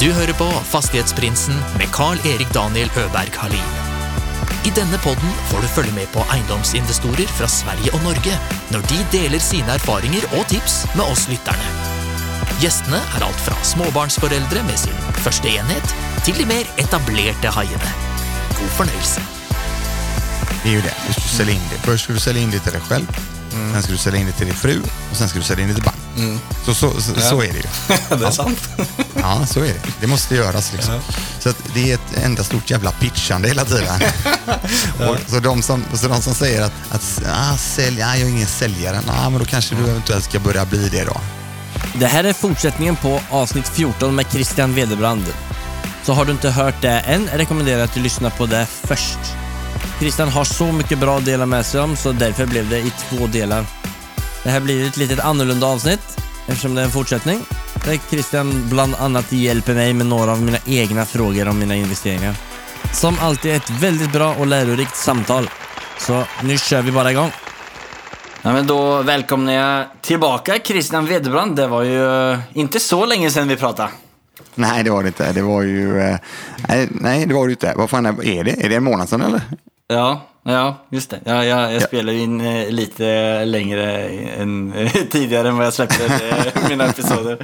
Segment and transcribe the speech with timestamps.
[0.00, 3.74] Du hører på Fastighetsprinsen med Carl-Erik Daniel Øberg Halin.
[4.64, 8.38] I denne podden får du følge med på eiendomsinvestorer fra Sverige og Norge
[8.72, 11.68] når de deler sine erfaringer og tips med oss lytterne.
[12.62, 15.94] Gjestene er alt fra småbarnsforeldre med sin første enhet,
[16.24, 17.92] til de mer etablerte haiene.
[18.56, 19.20] God fornøyelse.
[20.64, 20.94] Det är ju det.
[21.06, 21.76] Du ska sälja in det.
[21.84, 23.06] Först ska du sälja in det till dig själv.
[23.72, 25.68] Sen ska du sälja in det till din fru och sen ska du sälja in
[25.68, 26.40] det till bank.
[26.64, 28.16] Så, så, så, så är det ju.
[28.18, 28.68] det är sant.
[29.14, 29.80] Ja, så är det.
[30.00, 31.00] Det måste göras liksom.
[31.38, 34.00] Så att det är ett enda stort jävla pitchande hela tiden.
[35.08, 38.30] och, så, de som, så de som säger att, att ah, sälj, ah, jag är
[38.30, 41.20] ingen säljare, ah, men då kanske du eventuellt ska börja bli det då.
[41.94, 45.24] Det här är fortsättningen på avsnitt 14 med Christian Wederbrand.
[46.02, 49.18] Så har du inte hört det än rekommenderar jag att du lyssnar på det först.
[49.98, 52.92] Christian har så mycket bra att dela med sig om så därför blev det i
[53.08, 53.66] två delar.
[54.42, 57.40] Det här blir ett litet annorlunda avsnitt eftersom det är en fortsättning
[57.84, 62.34] där Christian bland annat hjälper mig med några av mina egna frågor om mina investeringar.
[62.94, 65.50] Som alltid ett väldigt bra och lärorikt samtal.
[65.98, 67.30] Så nu kör vi bara igång.
[68.42, 71.56] Ja, men då välkomnar jag tillbaka Christian Wederbrand.
[71.56, 73.88] Det var ju eh, inte så länge sedan vi pratade.
[74.54, 75.32] Nej, det var det inte.
[75.32, 76.00] Det var ju...
[76.00, 76.16] eh,
[76.68, 77.74] Nej, nej det var det inte.
[77.76, 78.64] Vad fan är är det?
[78.64, 79.40] Är det en månad sedan eller?
[79.90, 81.20] Ja, ja just det.
[81.24, 86.04] Ja, jag, jag spelar in eh, lite längre än eh, tidigare än vad jag släppte
[86.06, 87.38] eh, mina episoder.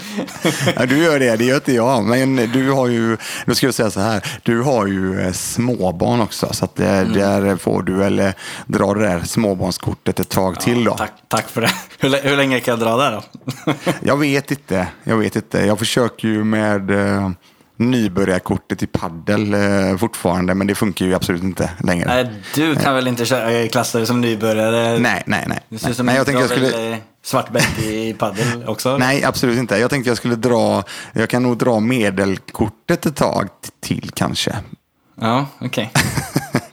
[0.77, 2.05] Ja, du gör det, det gör inte jag.
[2.05, 6.48] Men du har ju, då ska jag säga så här, du har ju småbarn också.
[6.52, 7.12] Så att Mm.
[7.12, 8.33] där, får du eh,
[8.67, 10.94] dra det där småbarnskortet ett tag till då.
[10.94, 11.70] Tack, tack för det.
[11.98, 13.22] Hur, hur länge kan jag dra där då?
[14.02, 15.58] Jag vet inte, jag vet inte.
[15.67, 16.91] Jag försöker ju med
[17.77, 22.06] nybörjarkortet i paddel eh, fortfarande, men det funkar ju absolut inte längre.
[22.06, 24.98] Nej, du kan väl inte köra- klassa dig som nybörjare?
[24.98, 25.44] nej, nej.
[25.48, 25.60] nej.
[25.68, 27.50] Det ser ut som nej jag tänkte jag skulle...
[27.50, 28.96] bälte i paddel också?
[28.98, 29.78] Nej, absolut inte.
[29.78, 33.48] Jag tänkte jag skulle dra, jag kan nog dra medelkortet ett tag
[33.80, 34.56] till kanske.
[35.20, 35.92] Ja, okej.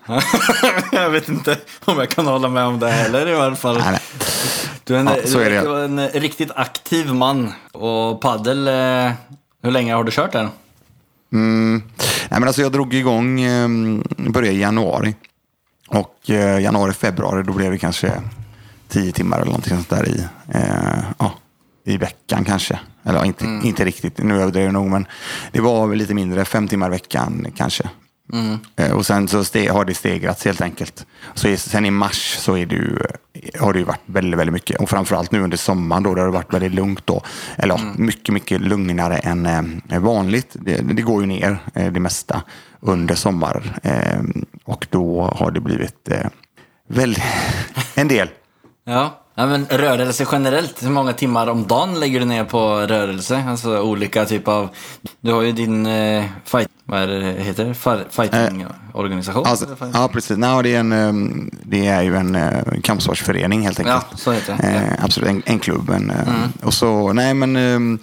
[0.91, 3.77] jag vet inte om jag kan hålla med om det heller i alla fall.
[3.77, 3.99] Nej, nej.
[4.83, 7.53] Du är en, Ja, du är vara en riktigt aktiv man.
[7.71, 9.11] Och paddel, eh,
[9.63, 10.49] hur länge har du kört den?
[11.33, 11.81] Mm.
[12.29, 13.69] Nej, men alltså jag drog igång, eh,
[14.17, 15.15] började i januari.
[15.87, 18.21] Och eh, januari, februari, då blev det kanske
[18.87, 21.33] tio timmar eller någonting sånt där i, eh, ja,
[21.85, 22.79] i veckan kanske.
[23.03, 25.07] Eller inte, inte riktigt, nu överdriver jag nog, men
[25.51, 27.89] det var lite mindre, fem timmar i veckan kanske.
[28.75, 31.05] Eh, och sen så har det stegrats helt enkelt.
[31.33, 32.99] Så i, sen i mars så är det ju,
[33.59, 34.81] har det ju varit väldigt, väldigt mycket.
[34.81, 37.21] Och framförallt nu under sommaren då, det har det varit väldigt lugnt då.
[37.57, 39.45] Eller ja, mycket, mycket lugnare än
[39.89, 40.49] eh, vanligt.
[40.53, 42.41] Det, det går ju ner eh, det mesta
[42.79, 43.79] under sommar.
[43.83, 44.21] Eh,
[44.63, 46.27] och då har det blivit eh,
[46.87, 47.23] väldigt,
[47.95, 48.29] en del.
[48.85, 49.22] Ja.
[49.35, 50.83] Ja, men rörelse generellt.
[50.83, 53.43] Hur många timmar om dagen lägger du ner på rörelse?
[53.49, 54.69] Alltså olika typer av...
[55.21, 56.67] Du har ju din eh, fight...
[56.85, 57.65] Vad är det heter?
[57.65, 57.73] det?
[57.73, 59.45] Fi- Fighting-organisation?
[59.45, 60.37] Alltså, ja, precis.
[60.37, 61.13] Nej, det, är en, eh,
[61.63, 64.05] det är ju en eh, kampsportsförening helt enkelt.
[64.11, 64.63] Ja, så heter det.
[64.67, 64.83] Mm.
[64.83, 65.89] Eh, absolut, en, en klubb.
[65.89, 66.17] En, eh,
[66.63, 67.55] Och så, nej men...
[67.95, 67.99] eh,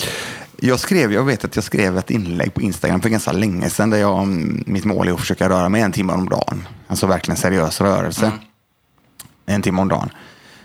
[0.62, 3.90] Jag, skrev, jag vet att jag skrev ett inlägg på Instagram för ganska länge sedan
[3.90, 6.66] där jag, mm, mitt mål är att försöka röra mig en timme om dagen.
[6.88, 8.26] Alltså verkligen seriös rörelse.
[8.26, 8.38] Mm.
[9.46, 10.10] En timme om dagen.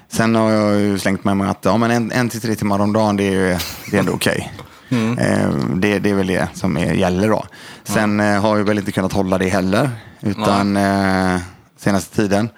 [0.10, 2.80] Sen har jag ju slängt med mig att ja, men en, en till tre timmar
[2.80, 4.54] om dagen det är, det är ändå okej.
[4.90, 5.18] Mm.
[5.18, 7.46] Eh, det, det är väl det som är, gäller då.
[7.84, 9.90] Sen eh, har jag väl inte kunnat hålla det heller.
[10.22, 11.40] Utan eh,
[11.78, 12.50] senaste tiden,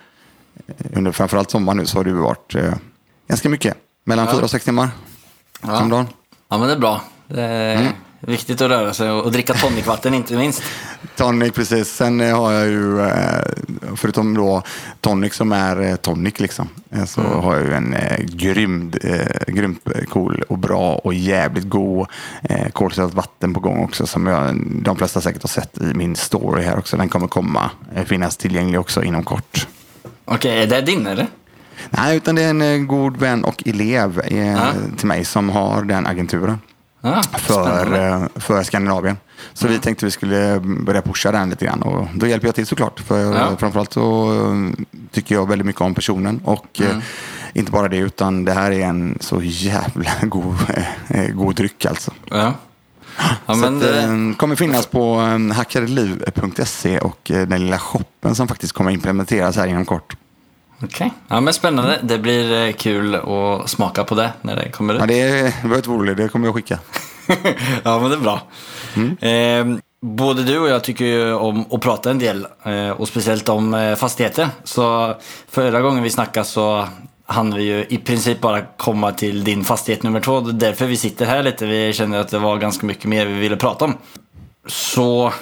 [0.67, 2.73] eh, under framförallt sommaren nu, så har det ju varit eh,
[3.27, 3.77] ganska mycket.
[4.05, 4.89] Mellan fyra och sex timmar
[5.61, 5.81] Ja.
[5.81, 6.07] om dagen.
[6.49, 7.01] Ja, men det är bra.
[7.27, 7.93] Det är Mm.
[8.19, 10.63] Viktigt att röra sig och, dricka tonicvatten inte minst.
[11.15, 11.87] Tonic, precis.
[11.87, 13.41] Sen eh, har jag ju, eh,
[13.95, 14.63] förutom då
[15.01, 16.69] tonic som är eh, tonic liksom,
[17.05, 18.93] så har jag ju en grym,
[19.47, 22.07] grymt cool och bra och jävligt god
[22.73, 26.63] kolsyrat vatten på gång också som jag, de flesta säkert har sett i min story
[26.63, 26.97] här också.
[26.97, 27.71] Den kommer komma,
[28.05, 29.67] finnas tillgänglig också inom kort.
[30.25, 31.27] Okej, är det din eller?
[31.89, 34.67] Nej, utan det är en god vän och elev eh, Ja.
[34.97, 36.57] till mig som har den agenturen.
[37.07, 39.17] Ja, för, eh, för Skandinavien.
[39.53, 42.65] Så vi tänkte vi skulle börja pusha den lite grann och då hjälper jag till
[42.67, 42.99] såklart.
[42.99, 43.57] För Ja.
[43.57, 46.91] framförallt så eh, tycker jag väldigt mycket om personen och Mm.
[46.97, 47.03] eh,
[47.53, 50.55] inte bara det utan det här är en så jävla god,
[51.07, 52.11] eh, god dryck alltså.
[52.29, 52.53] Ja.
[53.45, 55.19] Ja, så men att, det, kommer finnas på
[55.55, 60.15] hackareliv.se och den lilla shoppen som faktiskt kommer implementeras här inom kort.
[60.83, 61.11] Okej.
[61.27, 61.99] ja, men spännande.
[62.03, 64.99] Det blir eh, kul att smaka på det när det kommer ut.
[64.99, 66.79] Ja, det, är- var roligt, det kommer jag skicka.
[67.83, 68.41] ja, men det är bra.
[68.95, 69.17] Mm.
[69.73, 73.49] Eh, både du och jag tycker ju om att prata en del eh, och speciellt
[73.49, 74.49] om eh, fastigheter.
[74.63, 75.15] Så
[75.49, 76.87] förra gången vi snackade så
[77.25, 80.39] hann vi ju i princip bara komma till din fastighet nummer två.
[80.39, 81.65] Det är därför vi sitter här lite.
[81.65, 83.93] Vi känner att det var ganska mycket mer vi ville prata om.
[84.67, 85.33] Så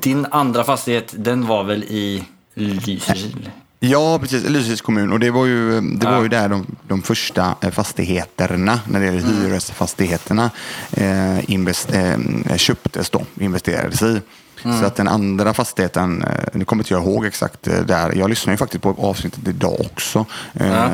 [0.00, 2.24] din andra fastighet, den var väl i
[2.54, 3.50] Lysekil?
[3.80, 4.44] Ja, precis.
[4.48, 5.12] Lysekils kommun.
[5.12, 6.22] Och det var ju, det var Ja.
[6.22, 9.42] ju där de, de första eh, fastigheterna, när det gäller Mm.
[9.42, 10.50] hyresfastigheterna,
[10.92, 14.20] eh, invest, eh, köptes då, investerades i.
[14.64, 14.80] Mm.
[14.80, 18.30] Så att den andra fastigheten, eh, nu kommer inte jag ihåg exakt eh, där, jag
[18.30, 20.26] lyssnar ju faktiskt på avsnittet idag också.
[20.54, 20.90] Eh, Ja.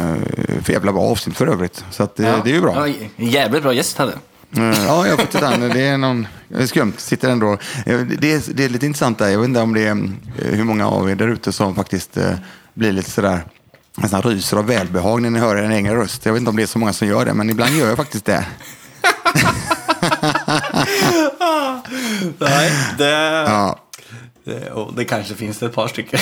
[0.63, 1.85] För jävla bra avsnitt för övrigt.
[1.91, 2.89] Så att, eh, det är ju bra.
[2.89, 4.13] Ja, jävligt bra gäst hade.
[4.57, 5.57] Ja, jag har fått titta.
[5.57, 6.27] Det är någon
[6.67, 6.93] skumt.
[6.97, 7.59] Sitter ändå.
[7.85, 9.29] Det är, det är lite intressant där.
[9.29, 12.19] Jag vet inte om det är hur många av er där ute som faktiskt
[12.75, 13.45] blir lite sådär
[13.97, 16.27] nästan ryser av välbehag när ni hör en egen röst.
[16.27, 17.97] Jag vet inte om det är så många som gör det, men ibland gör jag
[17.97, 18.47] faktiskt det.
[22.39, 23.11] Nej, det,
[23.47, 23.79] Ja.
[24.45, 26.21] det, det kanske finns ett par stycken.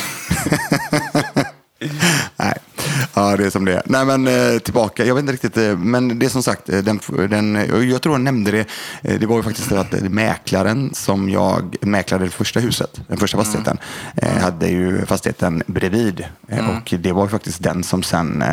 [2.36, 2.54] Nej,
[3.14, 3.82] ja, det är som det är.
[3.86, 5.04] Nej, men eh, tillbaka.
[5.04, 7.00] Jag vet inte riktigt, eh, men det är som sagt, eh, den,
[7.30, 7.54] den,
[7.90, 8.66] jag tror jag nämnde det.
[9.18, 13.78] Det var ju faktiskt att mäklaren som jag mäklade det första huset, den första fastigheten,
[14.16, 16.26] eh, hade ju fastigheten bredvid.
[16.48, 18.44] Eh, Och det var ju faktiskt den som sen,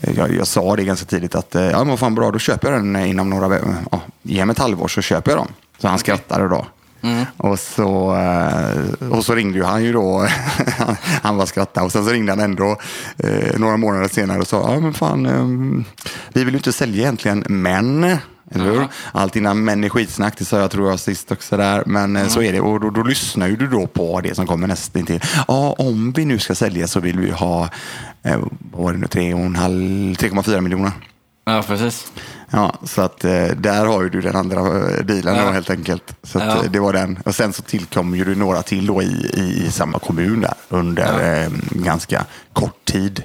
[0.00, 2.80] jag, jag sa det ganska tidigt att, ja men vad fan bra, då köper jag
[2.80, 3.58] den inom några,
[3.90, 5.48] ja, ge mig ett halvår så köper jag dem.
[5.78, 6.66] Så han skrattade då.
[7.36, 10.26] Och, så, eh, och så ringde ju han ju då,
[11.22, 12.76] han var skrattade och sen så ringde han ändå
[13.18, 15.84] eh, några månader senare och sa, ja men fan, eh,
[16.32, 18.04] vi vill ju inte sälja egentligen, men,
[18.50, 18.88] eller hur?
[19.12, 22.26] Allt innan män är skitsnack, det sa jag tror jag sist också där, men eh,
[22.26, 22.60] så är det.
[22.60, 25.20] Och då, då lyssnar ju du då på det som kommer nästan till.
[25.48, 27.68] Ja, om vi nu ska sälja så vill vi ha,
[28.22, 28.38] eh,
[28.72, 30.92] vad var det nu, 3,5 3,4 miljoner.
[31.44, 32.12] Ja, precis.
[32.50, 35.44] Ja, så att eh, där har ju du den andra eh, bilen Ja.
[35.44, 36.16] då helt enkelt.
[36.22, 36.44] Så Ja.
[36.44, 37.18] eh, det var den.
[37.24, 41.42] Och sen så tillkom ju det några till då i, i, samma kommun där under
[41.44, 43.22] eh, ganska kort tid.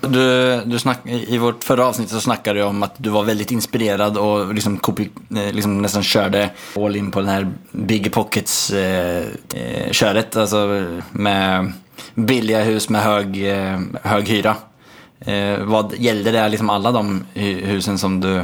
[0.00, 3.50] Du, du snack, I vårt förra avsnitt så snackade du om att du var väldigt
[3.50, 4.80] inspirerad och liksom,
[5.30, 10.26] eh, liksom nästan körde all in på den här Big Pockets eh, eh.
[10.34, 11.72] Alltså med
[12.14, 14.56] billiga hus med hög, eh, hög hyra.
[15.20, 18.36] Eh, vad gällde det liksom alla de hu- husen som du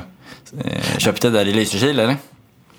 [0.65, 2.17] eh, köpte där i Lysekil eller?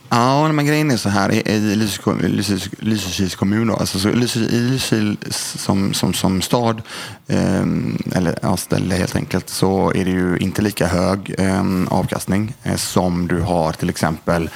[0.09, 1.31] Ja, men grejen är så här.
[1.31, 6.81] I, i Lysekils Lysekils- kommun, då, alltså så Lysekil, i Lysekil som, som, som stad,
[7.27, 12.53] ehm, eller ja, ställe helt enkelt, så är det ju inte lika hög ehm, avkastning
[12.63, 14.49] eh, som du har till exempel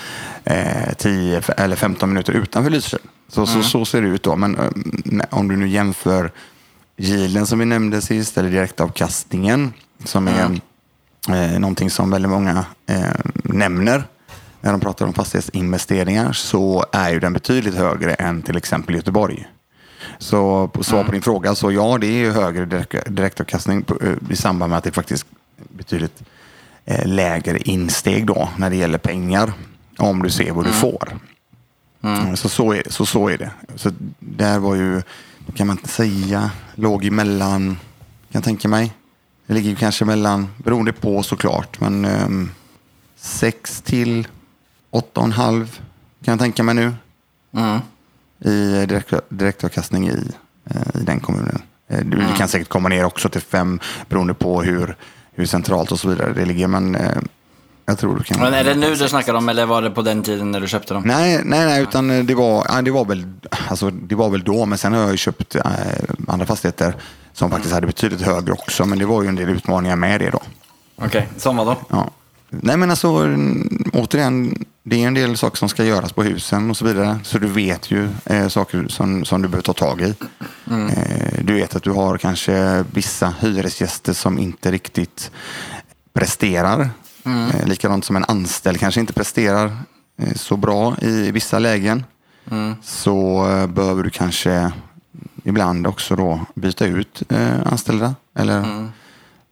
[0.44, 3.00] eh, 10 eller 15 minuter utanför Lysekil.
[3.31, 4.35] Så, så, så ser det ut då.
[4.35, 6.31] Men ehm, om du nu jämför
[7.00, 9.74] yielden som vi nämnde sist, eller direktavkastningen,
[10.04, 10.62] som är
[11.30, 13.04] eh, någonting som väldigt många eh,
[13.44, 14.04] nämner
[14.62, 19.48] när de pratar om fastighetsinvesteringar så är ju den betydligt högre än till exempel Göteborg.
[20.18, 23.98] Så på svar på din fråga, så ja, det är ju högre direkt, direktavkastning på,
[24.02, 25.25] eh, i samband med att det faktiskt
[25.69, 26.24] betydligt
[26.86, 29.54] eh, lägre insteg då när det gäller pengar.
[29.98, 31.19] Om du ser vad du får.
[32.04, 33.52] Mm, Så, så, är, så så är det.
[33.75, 35.02] Så där var ju,
[35.56, 37.66] kan man inte säga, låg emellan,
[38.31, 38.94] kan jag tänka mig.
[39.48, 42.51] Det ligger kanske mellan, beroende på såklart, men um,
[43.16, 44.28] 6 till
[44.92, 45.68] 8,5
[46.24, 46.94] kan jag tänka mig nu.
[47.51, 47.80] Mm.
[48.40, 50.31] I direkt, direktavkastning i,
[50.66, 51.62] eh, i den kommunen.
[51.88, 53.80] Eh, Du kan säkert komma ner också till 5
[54.10, 54.95] beroende på hur,
[55.31, 56.68] hur centralt och så vidare det ligger.
[56.68, 57.18] Men eh,
[57.89, 58.39] jag tror du kan...
[58.39, 60.68] Men är det nu du snackar om eller var det på den tiden när du
[60.68, 61.03] köpte dem?
[61.06, 63.25] Nej, nej, nej, utan det var, ja, det var, väl,
[63.68, 64.66] alltså, det var väl då.
[64.66, 65.61] Men sen har jag ju köpt eh,
[66.28, 66.95] andra fastigheter
[67.33, 68.85] som faktiskt hade betydligt högre också.
[68.85, 70.42] Men det var ju en del utmaningar med det då.
[70.95, 71.75] Okej, som vad då?
[71.90, 72.09] Ja.
[72.49, 76.69] Nej, men alltså mm, återigen, det är en del saker som ska göras på husen
[76.69, 77.19] och så vidare.
[77.23, 80.14] Så du vet ju eh, saker som, som du behöver ta tag i.
[80.71, 85.31] Eh, du vet att du har kanske vissa hyresgäster som inte riktigt
[86.14, 86.90] presterar.
[87.54, 89.66] Eh, likadant som en anställd kanske inte presterar
[90.21, 92.06] eh, så bra i vissa lägen.
[92.83, 94.71] Så eh, behöver du kanske
[95.44, 97.21] ibland också då byta ut
[97.66, 98.16] anställda.
[98.40, 98.88] Eller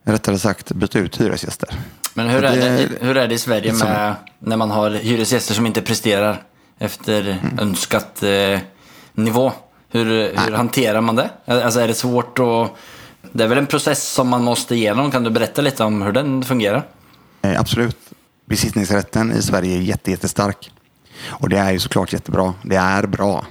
[0.03, 1.69] rättare sagt byta ut hyresgäster.
[2.13, 4.71] Men hur Så är, det- det, hur är det i Sverige som- med när man
[4.71, 6.41] har hyresgäster som inte presterar
[6.79, 7.59] efter Mm.
[7.59, 8.59] önskat eh,
[9.13, 9.51] nivå?
[9.89, 10.05] Hur,
[10.45, 11.29] hur hanterar man det?
[11.45, 12.71] Alltså är det svårt att...
[13.31, 15.11] Det är väl en process som man måste igenom.
[15.11, 16.83] Kan du berätta lite om hur den fungerar?
[17.47, 17.97] Eh, absolut.
[18.45, 20.71] Besittningsrätten i Sverige är jätte, jättestark.
[21.25, 22.53] Och det är ju såklart jättebra.
[22.63, 23.45] Det är bra.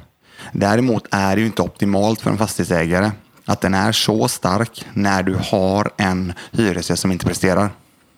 [0.52, 3.10] Däremot är det ju inte optimalt för en fastighetsägare
[3.44, 7.70] att den är så stark när du har en hyresgäst som inte presterar.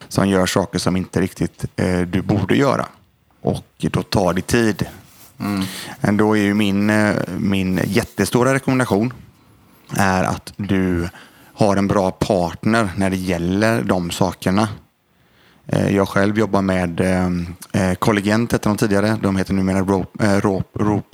[0.08, 2.86] Som gör saker som inte riktigt eh, du borde göra.
[3.40, 4.86] Och då tar det tid.
[6.00, 9.12] Men Då är ju min, eh, min jättestora rekommendation
[9.96, 11.08] är att du
[11.54, 14.68] har en bra partner när det gäller de sakerna.
[15.68, 17.00] Eh, Jag själv jobbar med
[17.72, 19.18] eh, Colligent, hette de tidigare.
[19.22, 19.78] De heter numera
[20.20, 20.38] eh,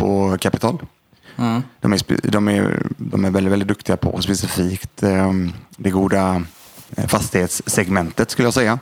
[0.01, 0.79] och Capital.
[1.81, 5.33] De, är, de, är, de är väldigt, väldigt duktiga på specifikt eh,
[5.77, 6.43] det goda
[6.97, 8.79] eh, fastighetssegmentet skulle jag säga.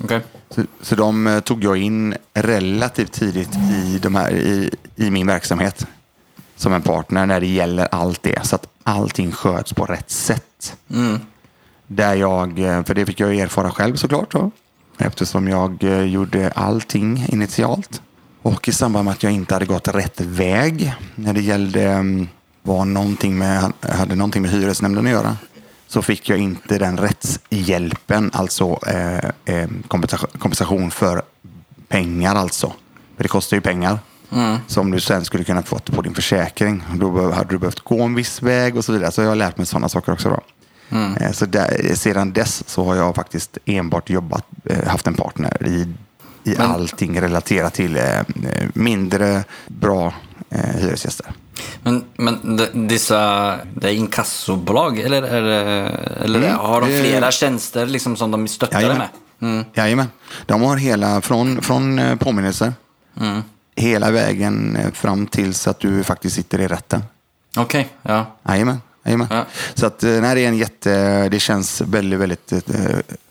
[0.00, 0.20] Okej.
[0.50, 5.26] Så, så de eh, tog jag in relativt tidigt i, de här, i, i min
[5.26, 5.86] verksamhet
[6.56, 8.46] som en partner när det gäller allt det.
[8.46, 10.76] Så att allting sköts på rätt sätt.
[11.86, 14.32] Där jag, eh, för det fick jag erfara själv såklart.
[14.32, 14.50] Då,
[14.98, 18.02] eftersom jag eh, gjorde allting initialt.
[18.42, 22.28] Och i samband med att jag inte hade gått rätt väg när det gällde mm,
[22.62, 25.36] var någonting med, hade någonting med hyresnämnden att göra
[25.88, 29.68] så fick jag inte den rättshjälpen, alltså eh, eh,
[30.38, 31.22] kompensation, för
[31.88, 32.72] pengar alltså.
[33.16, 33.98] För det kostar ju pengar.
[34.66, 36.82] Som du sen skulle kunna få på din försäkring.
[36.94, 39.12] Då hade du behövt gå en viss väg och så vidare.
[39.12, 40.28] Så jag har lärt mig sådana saker också.
[40.28, 40.40] Då.
[41.20, 45.66] Eh, Så där, sedan dess så har jag faktiskt enbart jobbat, eh, haft en partner
[45.66, 45.88] i,
[46.50, 48.20] i allting relaterat till eh,
[48.74, 50.14] mindre bra
[50.50, 51.26] hyresgäster.
[51.82, 52.56] Men, men
[52.88, 53.18] dessa,
[53.74, 55.90] det är inkassobolag eller, det,
[56.24, 58.98] eller Mm, har de flera tjänster liksom som de stöttar Jajamän.
[59.38, 59.50] med?
[59.50, 59.64] Mm.
[59.74, 60.06] Jajamän.
[60.46, 62.72] De har hela, från, från påminnelser,
[63.20, 63.42] Mm.
[63.76, 67.02] hela vägen fram tills att du faktiskt sitter i rätten.
[67.56, 68.26] Okej, ja.
[68.48, 68.80] Jajamän.
[69.06, 69.28] Jajamän.
[69.30, 69.44] Ja.
[69.74, 72.60] Så att, eh, nej, det är en jätte, det känns väldigt, väldigt eh,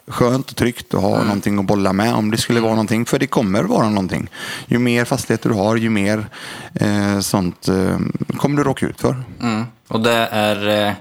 [0.07, 3.05] skönt och tryggt att ha någonting att bolla med om det skulle vara någonting.
[3.05, 4.29] För det kommer vara någonting.
[4.67, 6.29] Ju mer fastigheter du har, ju mer
[6.73, 7.97] eh, sånt eh,
[8.37, 9.23] kommer du råka ut för.
[9.41, 9.65] Mm.
[9.87, 10.93] Och det är eh,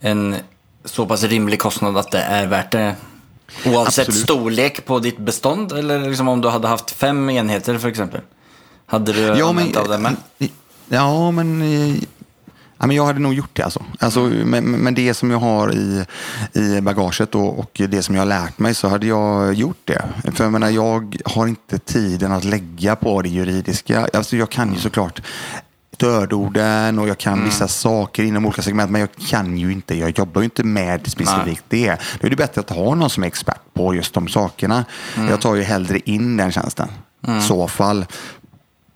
[0.00, 0.36] en
[0.84, 2.94] så pass rimlig kostnad att det är värt det.
[3.66, 4.24] Oavsett Absolut.
[4.24, 8.20] storlek på ditt bestånd eller liksom om du hade haft fem enheter för exempel.
[8.86, 10.16] Hade du använt av det med?
[10.88, 12.02] Ja, men, eh,
[12.80, 13.62] ja, men jag hade nog gjort det.
[13.62, 13.84] Alltså.
[13.98, 16.04] Alltså, men, men det som jag har i,
[16.52, 20.02] i bagaget och, och det som jag har lärt mig så hade jag gjort det.
[20.34, 24.08] För jag, menar, jag har inte tiden att lägga på det juridiska.
[24.12, 25.22] Alltså, jag kan ju såklart
[25.94, 28.90] stödorden och jag kan vissa saker inom olika segment.
[28.90, 31.96] Men jag kan ju inte, jag jobbar ju inte med specifikt det.
[32.20, 34.84] Då är det bättre att ha någon som är expert på just de sakerna.
[35.28, 36.88] Jag tar ju hellre in den tjänsten.
[37.38, 38.06] I så fall.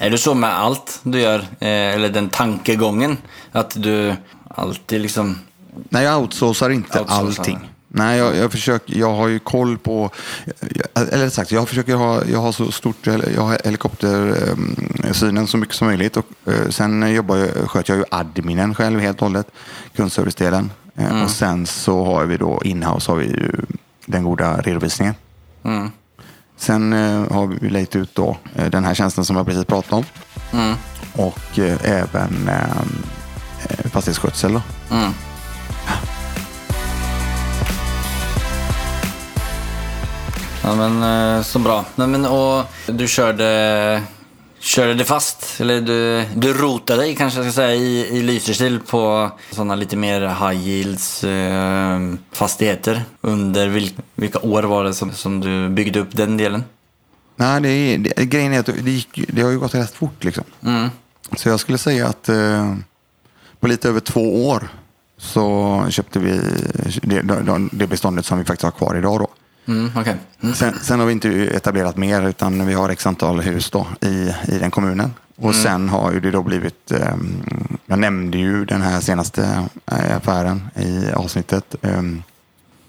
[0.05, 1.39] Är du så med allt du gör?
[1.39, 3.17] Eh, eller den tankegången?
[3.53, 4.15] Att du
[4.49, 5.39] alltid liksom...
[5.89, 7.27] Nej, jag outsourcar inte Outsourcar.
[7.41, 7.71] allting.
[7.89, 10.11] Nej, jag, jag försöker, jag har ju koll på,
[10.95, 15.87] eller sagt, jag försöker ha, jag har så stort, jag har helikoptersynen så mycket som
[15.87, 19.47] möjligt och eh, sen jobbar jag, sköter jag ju adminen själv helt och hållet,
[19.97, 20.71] kundservice-delen.
[20.97, 23.53] Eh, Och sen så har vi då inhouse har vi ju
[24.07, 25.15] den goda redovisningen.
[26.57, 29.97] Sen eh, har vi lejt ut då eh, den här tjänsten som jag precis pratade
[29.97, 30.05] om.
[31.13, 32.79] Och eh, även eh,
[33.69, 34.63] eh, fastighetsskötsel då.
[40.63, 41.85] Ja men så bra.
[41.95, 44.03] Nej, men, och du körde,
[44.65, 48.81] körde det fast, eller du, du rotade dig kanske jag ska säga i, i Lysekil
[48.81, 52.01] på sådana lite mer high yields eh,
[52.33, 53.03] fastigheter.
[53.21, 56.65] Under vil, vilka år var det som, som du byggde upp den delen?
[57.37, 60.25] Nej, det det, grejen är att det, gick, det har ju gått rätt fort.
[60.25, 60.45] Liksom.
[61.37, 62.75] Så jag skulle säga att eh,
[63.61, 64.69] på lite över två år
[65.19, 66.41] så köpte vi
[67.03, 69.21] det, det, det beståndet som vi faktiskt har kvar idag.
[69.21, 69.29] Då.
[69.67, 70.17] Mm, okej.
[70.55, 74.35] Sen, sen har vi inte etablerat mer utan vi har x antal hus då i,
[74.49, 75.11] i den kommunen.
[75.37, 77.17] Och sen har ju det då blivit, eh,
[77.87, 81.75] jag nämnde ju den här senaste eh, affären i avsnittet.
[81.83, 82.03] Eh,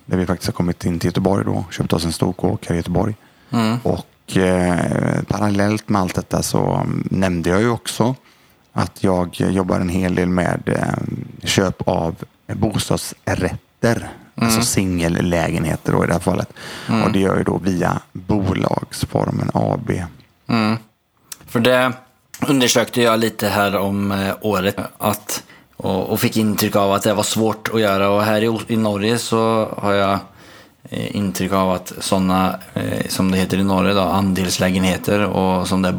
[0.05, 2.73] där vi faktiskt har kommit in till Göteborg då, köpt oss en stor kåk här
[2.73, 3.15] i Göteborg.
[3.83, 8.15] Och eh, parallellt med allt detta så mm, nämnde jag ju också
[8.73, 12.15] att jag jobbar en hel del med eh, köp av
[12.53, 14.09] bostadsrätter.
[14.41, 16.49] Alltså singellägenheter då i det här fallet.
[17.05, 19.91] Och det gör jag då via bolagsformen AB.
[21.47, 21.91] För det
[22.47, 25.43] undersökte jag lite här om eh, året att,
[25.77, 28.09] och, och fick intryck av att det var svårt att göra.
[28.09, 30.19] Och här i, i Norge så har jag
[30.89, 35.81] eh, intryck av att sådana, eh, som det heter i Norge, då, andelslägenheter och som
[35.81, 35.93] det är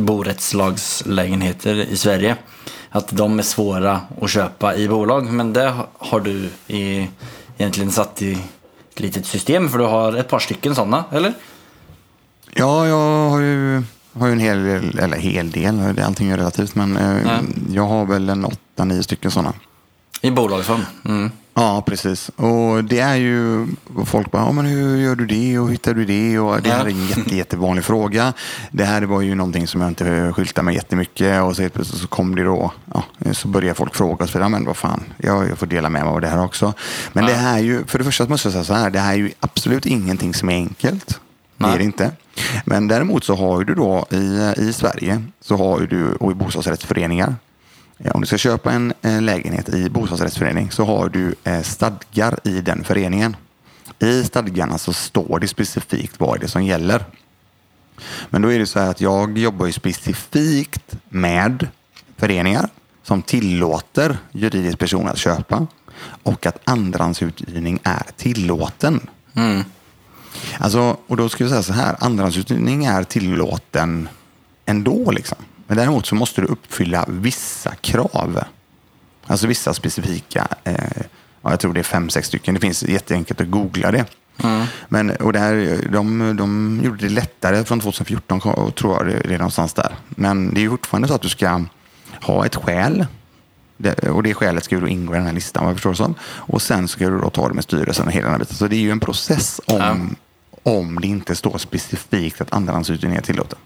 [0.00, 2.36] borättslagslägenheter i Sverige.
[2.90, 5.24] Att de är svåra att köpa i bolag.
[5.32, 7.08] Men det ha- har du i,
[7.58, 8.32] egentligen satt i
[8.92, 11.34] ett litet system för du har ett par stycken sådana, eller?
[12.54, 13.82] Ja, jag har ju,
[14.18, 17.38] har ju en hel del, eller hel del, allting är relativt, men eh, Ja.
[17.70, 19.52] jag har väl en åtta, nio stycken sådana.
[20.22, 20.80] I bolagsform.
[21.04, 21.30] Mm.
[21.58, 22.28] Ja, precis.
[22.28, 25.94] Och det är ju, och folk bara, ja, men hur gör du det och hittar
[25.94, 26.38] du det?
[26.38, 28.32] Och det här är en jätte, jättevanlig fråga.
[28.70, 32.00] Det här var ju någonting som jag inte skyltade med jättemycket och så helt plötsligt
[32.00, 35.48] så kom det då, ja, så börjar folk fråga sig, ja, men vad fan, jag,
[35.48, 36.72] jag får dela med mig av det här också.
[37.12, 39.12] Men det här är ju, för det första måste jag säga så här, det här
[39.12, 41.20] är ju absolut ingenting som är enkelt.
[41.56, 41.78] Det är Nej.
[41.78, 42.10] det inte.
[42.64, 47.34] Men däremot så har du då i, i Sverige så har du och i bostadsrättsföreningar.
[47.98, 52.38] Eh, Om du ska köpa en, en lägenhet i bostadsrättsförening så har du eh, stadgar
[52.44, 53.36] i den föreningen.
[53.98, 57.04] I stadgarna så står det specifikt vad det är som gäller.
[58.30, 61.68] Men då är det så här att jag jobbar ju specifikt med
[62.16, 62.68] föreningar
[63.02, 65.66] som tillåter juridisk person att köpa
[66.22, 69.00] och att andrahandsuthyrning är tillåten.
[70.58, 74.08] Alltså, och då ska vi säga så här, andrahandsuthyrning är tillåten
[74.66, 75.10] ändå.
[75.10, 75.38] Liksom.
[75.66, 78.40] Men däremot så måste du uppfylla vissa krav.
[79.26, 80.74] Alltså vissa specifika, eh,
[81.42, 82.54] ja, jag tror det är fem, sex stycken.
[82.54, 84.04] Det finns jätteenkelt att googla det.
[84.88, 89.34] Men, och det här, de, de gjorde det lättare från 2014, ko- tror jag det
[89.34, 89.96] är någonstans där.
[90.08, 91.64] Men det är fortfarande så att du ska
[92.22, 93.06] ha ett skäl.
[93.76, 95.94] Det, och det skälet ska ju då ingå i den här listan, vad jag förstår
[95.94, 96.14] som.
[96.24, 98.56] Och sen ska du då ta det med styrelsen och hela den här biten.
[98.56, 100.16] Så det är ju en process om,
[100.62, 103.58] om det inte står specifikt att andrahandsuthyrning är tillåten.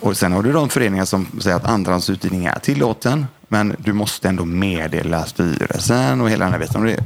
[0.00, 4.28] Och sen har du de föreningar som säger att andrahandsuthyrning är tillåten, men du måste
[4.28, 6.96] ändå meddela styrelsen och hela den här biten.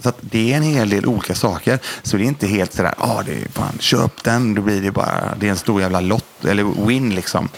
[0.00, 1.78] Så det är en hel del olika saker.
[2.02, 4.90] Så det är inte helt sådär, ah, det är fan, köp den, då blir det
[4.90, 7.48] bara, det är en stor jävla lott, eller win liksom.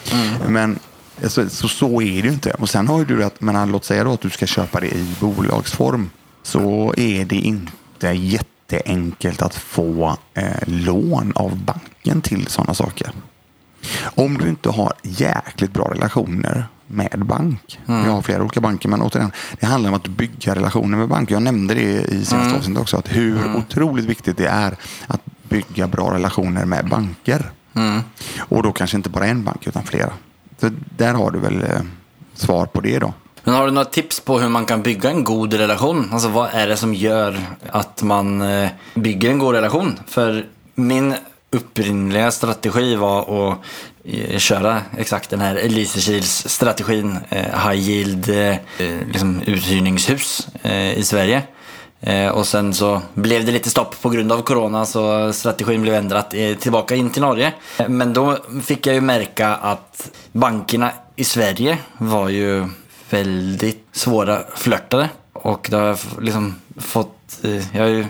[0.47, 0.79] Men
[1.23, 2.51] så, så, så är det ju inte.
[2.51, 4.87] Och sen har ju du att, men låt säga då att du ska köpa det
[4.87, 6.09] i bolagsform,
[6.43, 13.11] så är det inte jätteenkelt att få eh, lån av banken till sådana saker.
[14.03, 17.79] Om du inte har jäkligt bra relationer med bank.
[17.85, 21.31] Vi har flera olika banker, men återigen, det handlar om att bygga relationer med bank.
[21.31, 24.75] Jag nämnde det i senaste avsnittet också, att hur otroligt viktigt det är
[25.07, 27.51] att bygga bra relationer med banker.
[28.39, 30.13] Och då kanske inte bara en bank, utan flera.
[30.61, 31.81] Så där har du väl eh,
[32.33, 33.13] svar på det då.
[33.43, 36.09] Men har du några tips på hur man kan bygga en god relation?
[36.11, 37.39] Alltså vad är det som gör
[37.71, 39.99] att man eh, bygger en god relation?
[40.07, 41.15] För min
[41.55, 43.57] upprinnliga strategi var att
[44.03, 48.55] eh, köra exakt den här Lysekils strategin, eh, high yield eh,
[49.07, 50.47] liksom uthyrningshus
[50.95, 51.43] i Sverige.
[52.33, 56.29] Och sen så blev det lite stopp på grund av corona så strategin blev ändrat
[56.59, 57.53] tillbaka in till Norge.
[57.87, 62.67] Men då fick jag ju märka att bankerna i Sverige var ju
[63.09, 65.09] väldigt svåra flörtade.
[65.33, 67.39] Och då har jag liksom fått,
[67.71, 68.05] jag har ju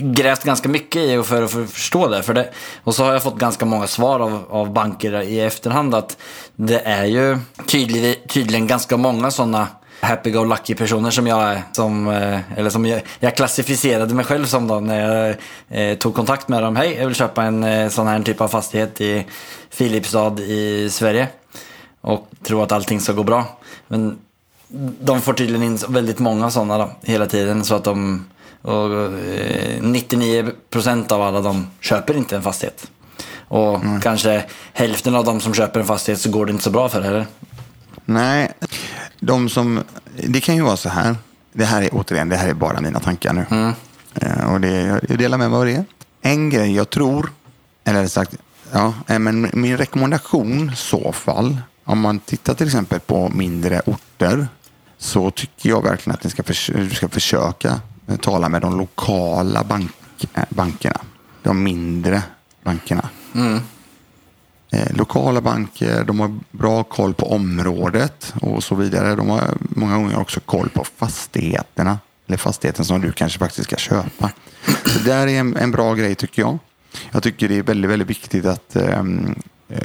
[0.00, 2.22] grävt ganska mycket i för att förstå det.
[2.22, 2.50] För det.
[2.84, 6.18] Och så har jag fått ganska många svar av, av banker i efterhand att
[6.56, 9.68] det är ju tydlig, tydligen ganska många sådana
[10.00, 11.62] happy-go-lucky personer som jag är.
[11.72, 15.36] Som, eh, eller som jag, jag klassificerade mig själv som då när jag
[15.68, 16.76] eh, tog kontakt med dem.
[16.76, 19.26] Hej, jag vill köpa en eh, sån här typ av fastighet i
[19.70, 21.28] Filipstad i Sverige.
[22.00, 23.58] Och tror att allting ska gå bra.
[23.88, 24.18] Men
[25.00, 27.64] de får tydligen in väldigt många sådana då, hela tiden.
[27.64, 28.24] Så att de,
[28.66, 32.90] och, eh, 99% av alla de köper inte en fastighet.
[33.48, 36.88] Och kanske hälften av de som köper en fastighet så går det inte så bra
[36.88, 37.26] för heller.
[38.04, 38.52] Nej,
[39.20, 39.80] de som,
[40.16, 41.16] det kan ju vara så här.
[41.52, 43.72] Det här är återigen, det här är bara mina tankar nu.
[44.14, 45.84] Eh, och det, jag delar med mig av det.
[46.22, 47.32] En grej jag tror,
[47.84, 48.34] eller sagt,
[48.72, 54.48] ja, eh, men min rekommendation så fall, om man tittar till exempel på mindre orter,
[54.98, 57.80] så tycker jag verkligen att ni ska, du ska försöka
[58.20, 59.92] tala med de lokala bank,
[60.48, 61.00] bankerna.
[61.42, 62.22] De mindre
[62.62, 63.08] bankerna.
[64.70, 69.14] Eh, lokala banker, de har bra koll på området och så vidare.
[69.14, 71.98] De har många gånger också koll på fastigheterna.
[72.26, 74.30] Eller fastigheten som du kanske faktiskt ska köpa.
[74.84, 76.58] Så det där är en, en bra grej tycker jag.
[77.10, 79.34] Jag tycker det är väldigt, väldigt viktigt att ehm,
[79.68, 79.84] eh,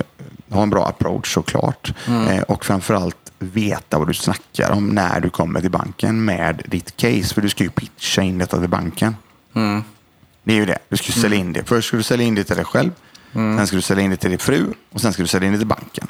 [0.50, 1.94] ha en bra approach såklart.
[2.08, 6.97] Eh, och framförallt veta vad du snackar om när du kommer till banken med ditt
[6.97, 7.34] case.
[7.34, 9.15] För du ska ju pitcha in detta till banken.
[10.43, 10.77] Det är ju det.
[10.89, 11.63] Du ska ju sälja in det.
[11.63, 12.91] Först ska du sälja in det till dig själv.
[13.58, 14.65] Sen ska du sälja in det till din fru.
[14.91, 16.08] Och sen ska du sälja in det till banken.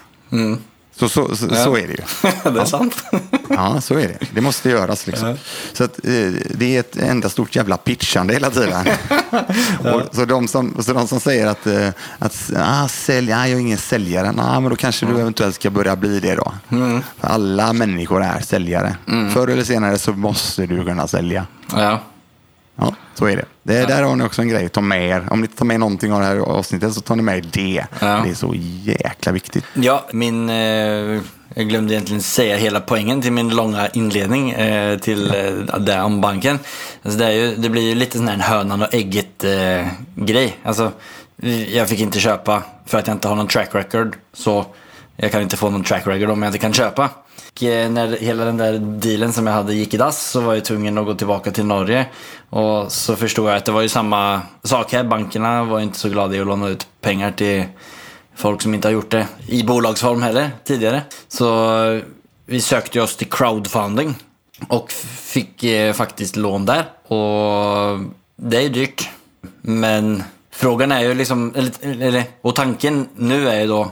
[0.96, 2.04] Så, så, så, så är det ju.
[2.52, 3.04] det är sant.
[3.50, 4.18] Ja, så är det.
[4.34, 5.08] Det måste göras.
[5.08, 5.38] Liksom.
[5.74, 8.88] Så att, eh, det är ett enda stort jävla pitchande hela tiden.
[9.94, 13.58] och, så, de som, så de som säger att, eh, att ah, sälj, ah, jag
[13.58, 16.54] är ingen säljare, nah, men då kanske du eventuellt ska börja bli det då.
[17.20, 18.96] För alla människor är säljare.
[19.34, 21.46] Förr eller senare så måste du kunna sälja.
[21.76, 22.00] ja.
[22.76, 23.46] Ja, så är det.
[23.64, 24.70] det Där har ni också en grej.
[24.70, 25.28] Ta med er.
[25.30, 27.86] Om ni tar med någonting av det här avsnittet så tar ni med det.
[28.00, 28.22] Ja.
[28.24, 28.54] Det är så
[28.84, 29.66] jäkla viktigt.
[29.74, 30.50] Ja, min...
[30.50, 31.22] Eh,
[31.56, 36.22] jag glömde egentligen säga hela poängen till min långa inledning eh, till eh, det om
[36.22, 36.60] banken.
[37.04, 40.58] Alltså det, ju, det blir ju lite sån här hönan och ägget eh, grej.
[40.64, 40.92] Alltså,
[41.68, 44.16] jag fick inte köpa för att jag inte har någon track record.
[44.34, 44.66] Så
[45.16, 47.10] jag kan inte få någon track record om jag inte kan köpa.
[47.52, 50.54] Och eh, när hela den där dealen som jag hade gick i dass så var
[50.54, 52.06] jag tvungen att gå tillbaka till Norge.
[52.50, 55.04] Och så förstod jag att det var ju samma sak här.
[55.04, 57.64] Bankerna var inte så glada i att låna ut pengar till
[58.36, 61.02] folk som inte har gjort det i bolagsform heller tidigare.
[61.28, 62.02] Så eh,
[62.46, 64.16] vi sökte oss till crowdfunding
[64.68, 66.86] och fick eh, faktiskt lån där.
[67.08, 68.00] Och
[68.36, 69.10] det är dyrt.
[69.62, 73.92] Men frågan är ju liksom, eller, eller, och tanken nu är ju då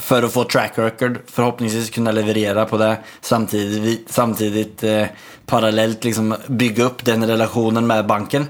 [0.00, 5.06] för att få track record, förhoppningsvis kunna leverera på det samtidigt, samtidigt eh,
[5.46, 8.46] parallellt liksom bygga upp den relationen med banken.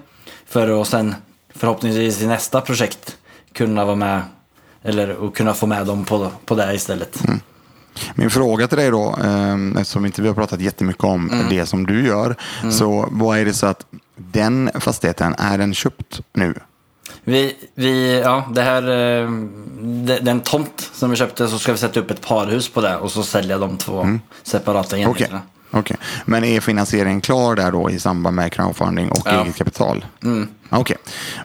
[0.46, 1.14] För att sen
[1.54, 3.16] förhoppningsvis i nästa projekt
[3.52, 4.22] kunna vara med
[4.82, 7.24] eller och kunna få med dem på, på det istället.
[7.24, 7.40] Mm.
[8.14, 11.48] Min fråga till dig då, eh, eftersom inte vi har pratat jättemycket om mm.
[11.48, 12.72] det som du gör, mm.
[12.72, 16.54] så vad är det så att den fastigheten, är den köpt nu?
[17.28, 19.30] Vi, vi, ja, det här, eh,
[20.22, 23.12] den tomt som vi köpte så ska vi sätta upp ett parhus på det och
[23.12, 24.20] så sälja de två mm.
[24.42, 25.42] separata enheterna.
[25.70, 25.80] Okay.
[25.80, 25.96] okay.
[26.24, 29.42] Men är finansieringen klar där då i samband med crowdfunding och ja.
[29.42, 30.04] eget kapital?
[30.22, 30.48] Mm.
[30.68, 30.96] Okej, okay.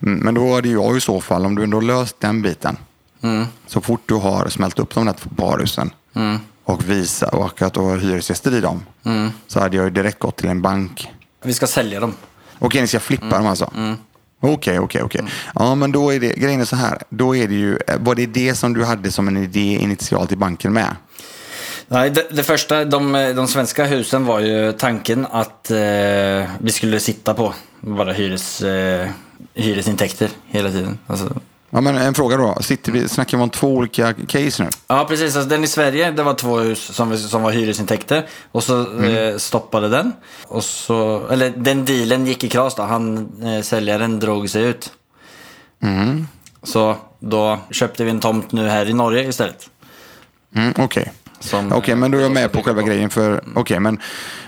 [0.02, 2.78] Mm, men då är det jag i så fall, om du ändå löst den biten,
[3.22, 3.46] mm.
[3.67, 6.39] så fort du har smält upp de där två parhusen mm.
[6.63, 9.30] och visa och att du har hyresgäster i dem, mm.
[9.48, 11.10] så hade jag ju direkt gått till en bank.
[11.44, 12.13] Vi ska sälja dem.
[12.60, 13.72] Okej, ni ska flippa dem alltså?
[14.43, 15.21] Okej, okej, okej.
[15.56, 16.97] Ja, men då är det, grejen är så här.
[17.10, 20.36] Då är det ju, var det det som du hade som en idé initialt i
[20.36, 20.95] banken med?
[21.88, 25.77] Nej, det, det första, de, de, svenska husen var ju tanken att eh,
[26.60, 29.10] vi skulle sitta på bara hyres, eh,
[29.54, 30.97] hyresintäkter hela tiden.
[31.08, 31.34] Alltså,
[31.74, 32.58] Ja, men en fråga då.
[32.62, 34.70] Sitter vi, snackar vi om två olika case nu?
[34.88, 35.36] Ja, precis.
[35.36, 38.28] Alltså, den i Sverige, det var två hus som, som var hyresintäkter.
[38.52, 39.16] Och så mm.
[39.16, 40.14] eh, stoppade den.
[40.44, 42.84] Och så, eller den dealen gick i kras då.
[42.84, 44.92] Han, eh, säljaren drog sig ut.
[45.84, 46.28] Mm.
[46.64, 49.70] Så då köpte vi en tomt nu här i Norge istället.
[50.56, 51.06] Mm, Okej, okay.
[51.47, 53.10] Okej, okay, men då är jag med på själva grejen.
[53.10, 53.99] för Okej, okay, men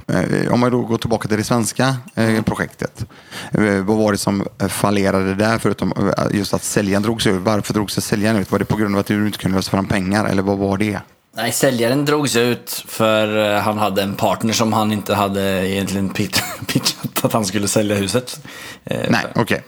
[0.08, 2.44] Eh, om man då går tillbaka till det svenska eh, mm.
[2.44, 3.06] projektet.
[3.52, 7.42] Eh, vad var det som fallerade där förutom just att säljaren drog sig ut?
[7.42, 8.52] Varför drog sig säljaren ut?
[8.52, 10.78] Var det på grund av att du inte kunde lösa fram pengar eller vad var
[10.78, 11.00] det?
[11.36, 16.10] Nej, säljaren drogs ut för han hade en partner som han inte hade egentligen
[16.68, 18.46] pitchat att han skulle sälja huset.
[18.84, 19.42] Nej, okej.
[19.42, 19.60] Okay.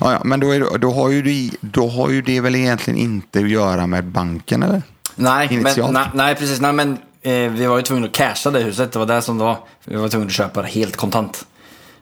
[0.00, 2.98] Ja, ja, men då, är, då, har ju det, då har ju det väl egentligen
[2.98, 4.82] inte att göra med banken, eller?
[5.20, 6.60] Nej, men, nej, nej, precis.
[6.60, 8.92] Nej, men eh, vi var ju tvungna att casha det huset.
[8.92, 9.58] Det var det som det var.
[9.84, 11.46] Vi var tvungna att köpa det helt kontant.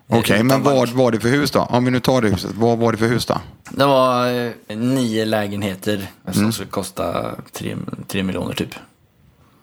[0.06, 1.60] Okej, okay, men vad var det för hus då?
[1.60, 3.40] Om vi nu tar det huset, vad var det för hus då?
[3.70, 4.26] Det var
[4.68, 6.52] eh, nio lägenheter som mm.
[6.52, 7.76] skulle kosta tre,
[8.06, 8.74] tre miljoner typ.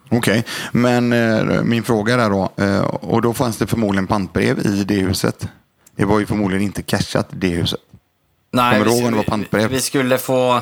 [0.09, 0.43] Okej, okay.
[0.71, 4.95] men eh, min fråga är då, eh, och då fanns det förmodligen pantbrev i det
[4.95, 5.47] huset.
[5.95, 7.79] Det var ju förmodligen inte cashat det huset.
[8.51, 9.69] Nej, Kommer du ihåg om det var pantbrev?
[9.69, 10.61] Vi, vi skulle få Eh,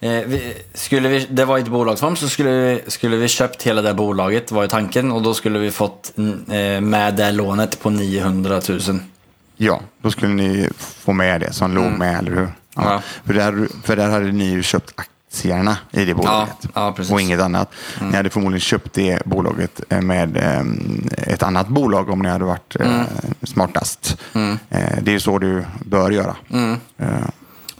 [0.00, 3.94] vi, skulle vi, det var ett bolagsform så skulle vi, skulle vi köpt hela det
[3.94, 8.60] bolaget var ju tanken och då skulle vi fått eh, med det lånet på 900
[8.68, 8.80] 000.
[9.56, 11.84] Ja, då skulle ni få med det som mm.
[11.84, 12.48] låg med, eller hur?
[12.74, 12.84] Ja.
[12.84, 13.02] ja.
[13.24, 17.40] För, där, för där hade ni ju köpt aktierna i det bolaget ja, och inget
[17.40, 17.70] annat.
[17.98, 18.10] Mm.
[18.10, 22.44] Ni hade förmodligen köpt det bolaget eh, med eh, ett annat bolag om ni hade
[22.44, 23.06] varit eh, mm.
[23.42, 24.16] smartast.
[24.32, 24.58] Mm.
[25.02, 26.36] Det är så du bör göra.
[26.50, 26.76] Mm.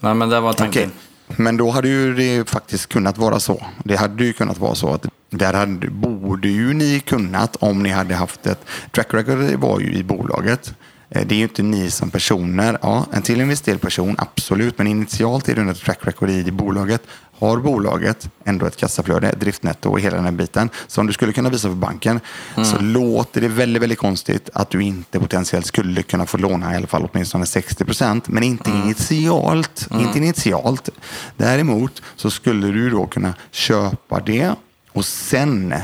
[0.01, 0.83] Nej, men det var tanken.
[0.83, 0.95] Okay.
[1.37, 3.67] Men då hade ju det faktiskt kunnat vara så.
[3.85, 7.91] Det hade ju kunnat vara så att där hade, borde ju ni kunnat om ni
[7.91, 10.75] hade haft ett track record var ju i bolaget.
[11.11, 12.79] Eh, det är ju inte ni som personer.
[12.83, 14.79] Ja, en till del person, absolut.
[14.79, 17.03] Men initialt är det ett track record i bolaget
[17.39, 21.51] har bolaget ändå ett kassaflöde, driftnetto och hela den här biten som du skulle kunna
[21.51, 22.21] visa för banken
[22.57, 22.69] mm.
[22.69, 26.77] så låter det väldigt, väldigt konstigt att du inte potentiellt skulle kunna få låna i
[26.77, 28.83] alla fall åtminstone 60 procent, men inte mm.
[28.83, 29.89] initialt.
[29.91, 30.07] Mm.
[30.07, 30.89] Inte initialt.
[31.37, 34.55] Däremot så skulle du då kunna köpa det
[34.93, 35.75] och sen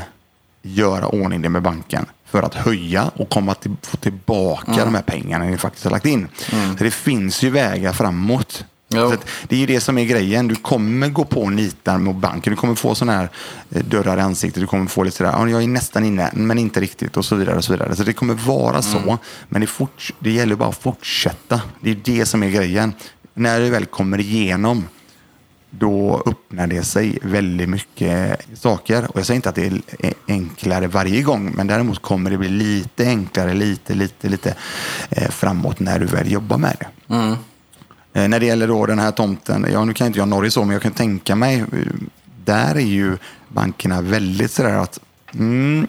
[0.61, 4.85] göra ordning det med banken för att höja och komma till, få tillbaka mm.
[4.85, 6.27] de här pengarna ni faktiskt har lagt in.
[6.51, 6.77] Mm.
[6.77, 8.65] Så det finns ju vägar framåt.
[9.47, 10.47] det är ju det som är grejen.
[10.47, 12.53] Du kommer gå på nitar mot banken.
[12.53, 13.29] Du kommer få sådana här
[13.71, 14.61] eh, dörrar i ansiktet.
[14.61, 17.35] Du kommer få lite sådär, ja, jag är nästan inne, men inte riktigt och så
[17.35, 17.57] vidare.
[17.57, 17.95] och Så vidare.
[17.95, 18.97] Så det kommer vara så.
[18.97, 19.17] Mm.
[19.49, 21.61] Men det, fort, det gäller bara att fortsätta.
[21.79, 22.93] Det är det som är grejen.
[23.33, 24.87] När du väl kommer igenom
[25.79, 29.11] då öppnar det sig väldigt mycket saker.
[29.11, 29.65] Och jag säger inte att det
[29.99, 34.55] är enklare varje gång, men däremot kommer det bli lite enklare, lite, lite, lite
[35.09, 37.13] eh, framåt när du väl jobbar med det.
[37.15, 37.35] Mm.
[38.13, 40.63] Eh, när det gäller då den här tomten, ja nu kan inte jag Norge så,
[40.63, 41.65] men jag kan tänka mig, eh,
[42.45, 44.99] där är ju bankerna väldigt sådär att
[45.33, 45.87] mm,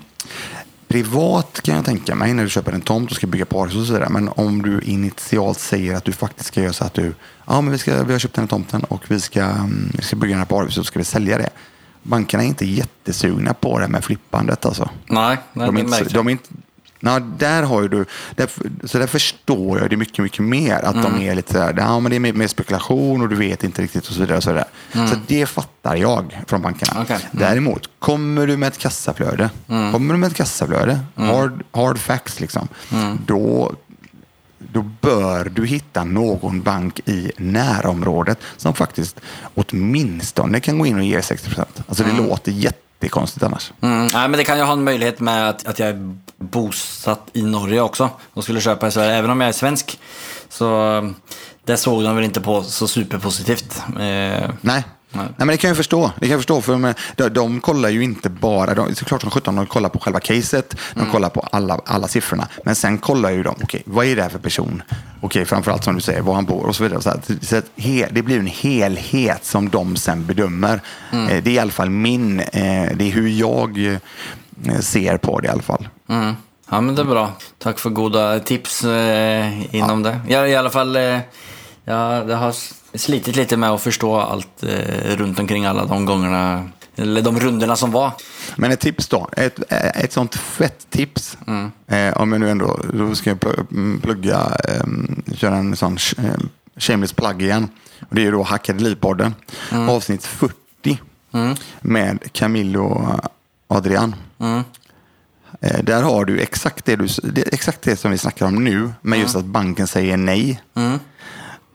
[0.89, 3.87] Privat kan jag tänka mig när du köper en tomt och ska bygga parhus och
[3.87, 4.09] sådär.
[4.11, 7.15] Men om du initialt säger att du faktiskt ska göra så att du,
[7.47, 10.03] ja men vi, ska, vi har köpt den här tomten och vi ska, mm, vi
[10.03, 11.51] ska bygga den här parhuset och så ska vi sälja det.
[12.03, 14.91] bankerna är inte jättesugna på det med flippandet alltså.
[15.07, 16.49] Nej, nej De är inte, de är inte,
[17.07, 18.49] ja, där har ju du, där,
[18.87, 20.85] så där förstår jag det mycket, mycket mer.
[20.85, 21.03] Att Mm.
[21.19, 23.83] de är lite där, ja men det är mer, mer spekulation och du vet inte
[23.83, 24.37] riktigt och så vidare.
[24.37, 24.69] Och så vidare.
[24.93, 26.93] så det fattar jag från bankerna.
[26.93, 27.03] Mm.
[27.03, 27.17] Okej.
[27.17, 27.29] Mm.
[27.49, 31.31] Däremot, kommer du med ett kassaflöde, kommer du med ett kassaflöde, Mm.
[31.35, 32.69] hard, hard facts liksom,
[33.27, 33.73] då,
[34.59, 39.21] då bör du hitta någon bank i närområdet som faktiskt
[39.55, 41.83] åtminstone kan gå in och ge 60 procent.
[41.89, 43.73] Alltså det låter jättekonstigt annars.
[43.81, 47.43] Mm, nej, men det kan ju ha en möjlighet med att, att jag bosatt i
[47.43, 49.15] Norge också och skulle köpa i Sverige.
[49.15, 49.99] Även om jag är svensk
[50.49, 51.11] så eh,
[51.65, 53.83] det såg de väl inte på så superpositivt.
[53.89, 54.85] Eh, Nej.
[55.17, 55.27] Nej.
[55.37, 56.11] men det kan jag förstå.
[56.17, 59.57] Det kan jag förstå för de, de kollar ju inte bara, de, såklart som sjutton,
[59.57, 62.49] de kollar på själva caset, de kollar på alla, alla siffrorna.
[62.65, 64.83] Men sen kollar ju de, okej, vad är det här för person?
[65.21, 67.01] Okej, framförallt som du säger, var han bor och så vidare.
[67.01, 70.81] Så, att, så he, det blir en helhet som de sen bedömer.
[71.13, 73.99] Eh, det är i alla fall min, eh, det är hur jag
[74.81, 75.89] ser på det i alla fall.
[76.09, 76.35] Mm.
[76.71, 77.33] Ja, men det är bra.
[77.59, 80.21] Tack för goda tips eh, inom det.
[80.29, 81.19] Jag, I alla fall, eh,
[81.85, 82.55] ja, det har
[82.99, 87.77] slitit lite med att förstå allt eh, runt omkring alla de gångerna, eller de runderna
[87.77, 88.13] som var.
[88.57, 91.39] Men ett tips då, ett, ett sånt fett tips,
[91.87, 94.85] eh, om jag nu ändå, då ska jag mm, plugga, eh,
[95.35, 96.35] köra en sån eh,
[96.77, 97.69] shameless plug igen.
[98.09, 99.35] Och det är ju då Hackade Livpodden,
[99.71, 101.01] avsnitt 40
[101.81, 103.07] med Camillo
[103.69, 104.15] Adrian.
[105.61, 108.93] Eh, där har du exakt det, du, det exakt det som vi snackar om nu,
[109.01, 110.63] men just att banken säger nej.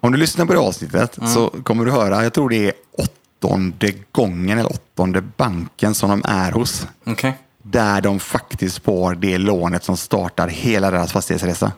[0.04, 3.94] Om du lyssnar på det avsnittet så kommer du höra, jag tror det är åttonde
[4.12, 6.88] gången eller åttonde banken som de är hos.
[7.06, 7.38] Okej.
[7.64, 11.72] Där de faktiskt får det lånet som startar hela deras fastighetsresa.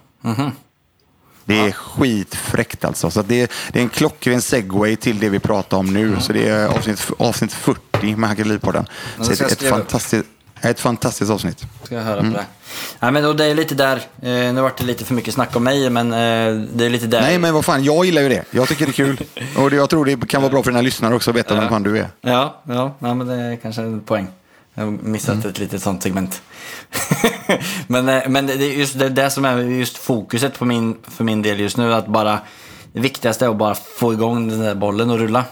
[1.46, 3.10] Det är skitfräckt alltså.
[3.10, 6.16] Så det, är, det är en klockren segway till det vi pratar om nu.
[6.20, 8.58] Så det är avsnitt, avsnitt 40 med.
[9.18, 10.26] Ja, Så ett, ett, fantastiskt,
[10.62, 11.66] ett fantastiskt avsnitt.
[11.84, 12.46] Ska jag höra på det.
[13.00, 15.64] Nej, men det är lite där, eh, nu vart det lite för mycket snack om
[15.64, 17.22] mig, men eh, det är lite där.
[17.22, 18.44] Nej, men vad fan, jag gillar ju det.
[18.52, 19.24] Jag tycker det är kul.
[19.58, 21.84] Och jag tror det kan vara bra för dina lyssnare också att veta vem fan
[21.84, 22.08] du är.
[22.22, 24.28] Ja, ja, ja men det är kanske en poäng.
[24.74, 26.42] Jag har missat ett litet sånt segment.
[27.88, 31.24] men, eh, men det är just det, det som är just fokuset på min, för
[31.24, 31.94] min del just nu.
[31.94, 32.40] Att bara,
[32.94, 35.46] det viktigaste är att bara få igång den där bollen och rulla.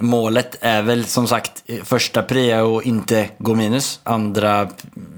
[0.00, 4.00] Målet är väl som sagt, första pri är att inte gå minus.
[4.02, 4.68] Andra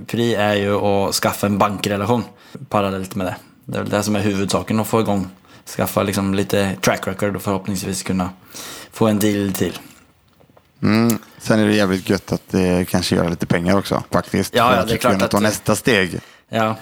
[0.07, 2.25] pri är ju att skaffa en bankrelation
[2.69, 3.37] parallellt med det.
[3.65, 5.29] Det är väl det som är huvudsaken, att få igång.
[5.77, 8.31] Skaffa liksom lite track record och förhoppningsvis kunna
[8.93, 9.79] få en deal till.
[10.83, 11.19] Mm.
[11.39, 14.55] Sen är det jävligt gött att det kanske gör lite pengar också faktiskt.
[14.55, 16.21] Ja, För ja, att det är klart att ta nästa steg.
[16.49, 16.77] Ja,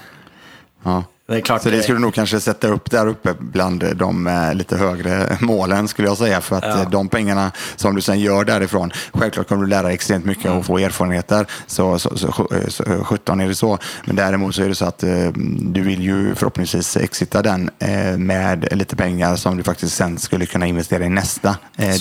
[0.85, 1.05] Ja.
[1.29, 1.63] det är klart.
[1.63, 4.77] Så det det- skulle du nog kanske sätta upp där uppe bland de eh, lite
[4.77, 6.41] högre målen skulle jag säga.
[6.41, 6.81] För att Ja.
[6.83, 10.45] eh, de pengarna som du sen gör därifrån, självklart kommer du lära dig extremt mycket
[10.45, 10.59] Mm.
[10.59, 11.47] och få erfarenheter.
[11.67, 13.79] Så, så, så, så, så 17 är det så.
[14.05, 15.29] Men däremot så är det så att eh,
[15.61, 20.47] du vill ju förhoppningsvis exita den eh, med lite pengar som du faktiskt sen skulle
[20.47, 21.93] kunna investera i nästa eh,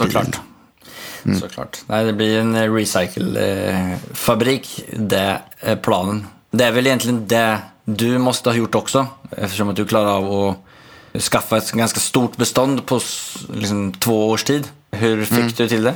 [1.24, 1.40] deal.
[1.40, 1.82] Såklart.
[1.88, 6.28] Nej, det blir en eh, recycle-fabrik, det är planen.
[6.52, 10.56] Det är väl egentligen det du måste ha gjort också, eftersom att du klarar av
[11.14, 13.00] att skaffa ett ganska stort bestånd på
[13.54, 14.68] liksom, två års tid.
[14.92, 15.96] Hur fick du till det?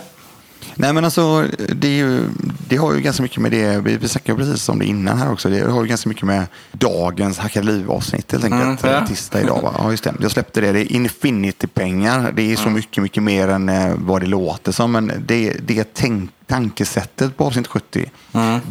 [0.75, 2.29] Nej men alltså, det, ju,
[2.69, 5.31] det har ju ganska mycket med det, vi, vi snackade precis om det innan här
[5.31, 8.63] också, det har ju ganska mycket med dagens Hackade liv-avsnitt helt enkelt.
[8.63, 8.97] Mm, ja.
[8.97, 9.73] Mm, Tisdag idag va?
[9.77, 10.71] Ja just det, jag släppte det.
[10.71, 14.91] Det är infinity-pengar, det är så mycket, mycket mer än eh, vad det låter som.
[14.91, 18.11] Men det, det tänk, tankesättet på avsnitt 70,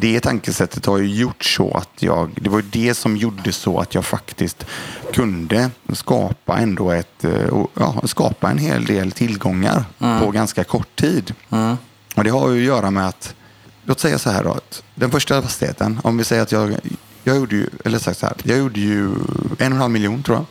[0.00, 3.78] det tankesättet har ju gjort så att jag, det var ju det som gjorde så
[3.80, 4.66] att jag faktiskt
[5.12, 7.32] kunde skapa ändå ett, eh,
[7.74, 9.84] ja, skapa en hel del tillgångar
[10.20, 11.34] på ganska kort tid.
[12.14, 13.34] Och det har ju att göra med att,
[13.84, 16.76] låt säga så här då, att den första fastigheten, om vi säger att jag,
[17.24, 19.12] jag gjorde ju, eller sagt så här, jag gjorde ju en
[19.52, 20.44] och en halv miljon tror jag.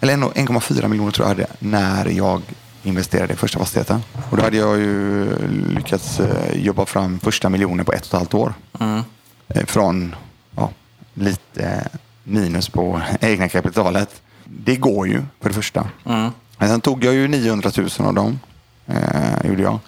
[0.00, 2.42] Eller en och- 1,4 miljoner tror jag hade när jag
[2.86, 4.00] investerade i första fastigheten.
[4.30, 5.28] Och då hade jag ju
[5.68, 8.54] lyckats eh, jobba fram första miljonen på ett och ett halvt år.
[9.48, 10.14] Eh, Från
[10.56, 10.70] ja,
[11.14, 11.88] lite
[12.24, 14.22] minus på egna kapitalet.
[14.44, 15.88] Det går ju för det första.
[16.58, 18.40] Men sen tog jag ju 900 000 av dem.
[18.86, 19.78] Eh, gjorde jag.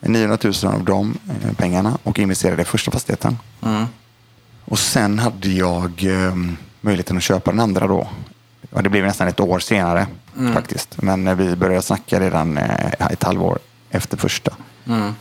[0.00, 3.38] 900 000 av de eh, pengarna och investerade i första fastigheten.
[4.64, 6.34] Och sen hade jag eh,
[6.80, 8.08] möjligheten att köpa den andra då.
[8.74, 10.06] Ja, det blev nästan ett år senare
[10.54, 11.02] faktiskt.
[11.02, 13.58] Men eh, vi började snacka redan eh, ett halvår
[13.90, 14.52] efter första.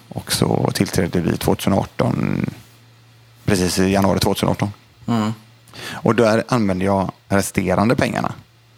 [0.09, 2.45] Och så tillträdde vi 2018,
[3.45, 4.69] precis i januari 2018.
[5.91, 8.31] Och där använde jag resterande pengarna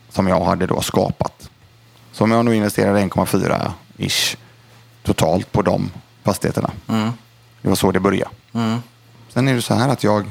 [0.09, 1.49] som jag hade då skapat.
[2.11, 4.37] Som jag nu investerade 1,4 ish
[5.03, 5.91] totalt på de
[6.23, 6.71] fastigheterna.
[7.61, 8.31] Det var så det började.
[9.29, 10.29] Sen är det så här att jag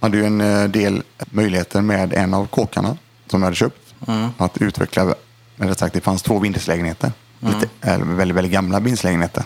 [0.00, 3.94] hade ju en eh, del möjligheter med en av kåkarna som jag hade köpt.
[4.36, 5.14] Att utveckla,
[5.60, 7.12] eller sagt det fanns två vindslägenheter.
[7.40, 9.44] Lite, eller väldigt, väldigt gamla vindslägenheter.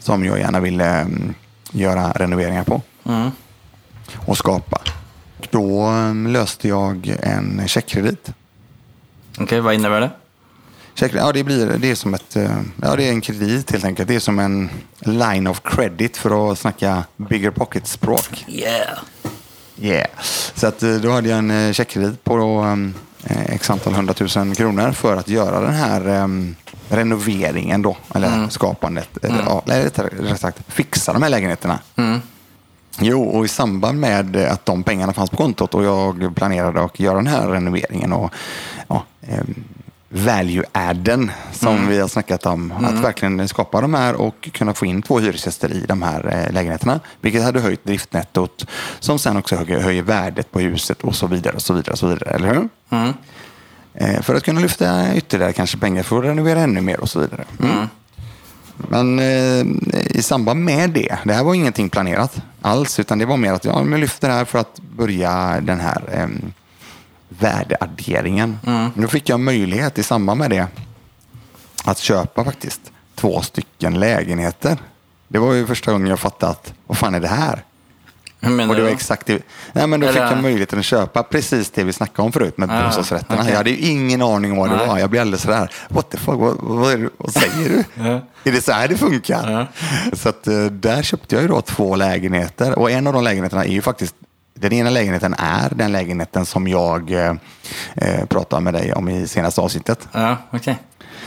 [0.00, 1.34] Som jag gärna ville mm,
[1.72, 2.82] göra renoveringar på.
[4.16, 4.80] Och skapa.
[5.50, 8.32] Då mm, löste jag en checkkredit.
[9.38, 10.10] Okej, vad innebär det?
[10.94, 13.84] Check, ja, det, blir, det är som ett, eh, ja, det är en kredit helt
[13.84, 14.08] enkelt.
[14.08, 18.44] Det är som en line of credit för att snacka bigger pocket-språk.
[18.48, 18.98] Yeah.
[19.80, 20.08] Yeah.
[20.54, 22.94] Så att, eh, då hade jag en eh, checkkredit på um,
[23.28, 26.56] x antal hundratusen kronor för att göra den här um,
[26.88, 31.78] renoveringen då, eller skapandet, eller, ja, eller rättare sagt fixa de här lägenheterna.
[32.98, 37.00] Jo, och i samband med att de pengarna fanns på kontot och jag planerade att
[37.00, 38.32] göra den här renoveringen och
[38.88, 39.64] ja, em,
[40.12, 42.72] value-adden som vi har snackat om.
[42.72, 46.52] Att verkligen skapa de här och kunna få in två hyresgäster i de här eh,
[46.52, 47.00] lägenheterna.
[47.20, 48.66] Vilket hade höjt driftnettot
[49.00, 51.54] som sen också höjer, höjer värdet på huset och så vidare.
[51.54, 52.68] och så vidare, och så vidare Eller hur?
[53.94, 57.20] Eh, För att kunna lyfta ytterligare kanske pengar för att renovera ännu mer och så
[57.20, 57.44] vidare.
[57.62, 57.86] Mm.
[58.88, 59.66] Men eh,
[60.16, 63.64] i samband med det, det här var ingenting planerat alls, utan det var mer att
[63.64, 66.28] jag lyfter det här för att börja den här eh,
[67.38, 68.58] värdeadderingen.
[68.62, 70.66] Men Då fick jag möjlighet i samband med det
[71.84, 72.80] att köpa faktiskt
[73.14, 74.78] två stycken lägenheter.
[75.28, 77.64] Det var ju första gången jag fattade att vad fan är det här?
[78.42, 78.94] Hur menar Och det var du?
[78.94, 79.42] exakt det.
[79.72, 82.58] Nej, men då fick Eller- jag möjligheten att köpa precis det vi snackade om förut
[82.58, 83.38] med Ah, bostadsrätterna.
[83.40, 83.50] okej.
[83.50, 84.86] Jag hade ju ingen aning om vad det Nej.
[84.86, 84.98] var.
[84.98, 87.84] Jag blev alldeles sådär, what the fuck, vad, vad, det, vad säger du?
[88.04, 88.20] Ja.
[88.44, 89.50] Är det så här det funkar?
[89.50, 89.66] Ja.
[90.16, 93.64] Så att, eh, där köpte jag ju då två lägenheter och en av de lägenheterna
[93.64, 94.14] är ju faktiskt
[94.60, 97.34] den ena lägenheten är den lägenheten som jag eh,
[97.94, 100.08] eh, pratade med dig om i senaste avsnittet.
[100.12, 100.78] Ja, okej.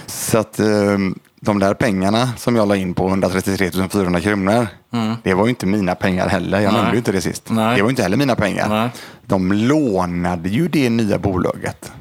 [0.05, 0.97] Så att eh,
[1.39, 4.67] de där pengarna som jag la in på 133 400 kronor,
[5.23, 6.59] det var ju inte mina pengar heller.
[6.59, 6.81] Jag Nej.
[6.81, 7.49] nämnde ju inte det sist.
[7.49, 7.75] Nej.
[7.75, 8.69] Det var ju inte heller mina pengar.
[8.69, 8.89] Nej.
[9.25, 11.91] De lånade ju det nya bolaget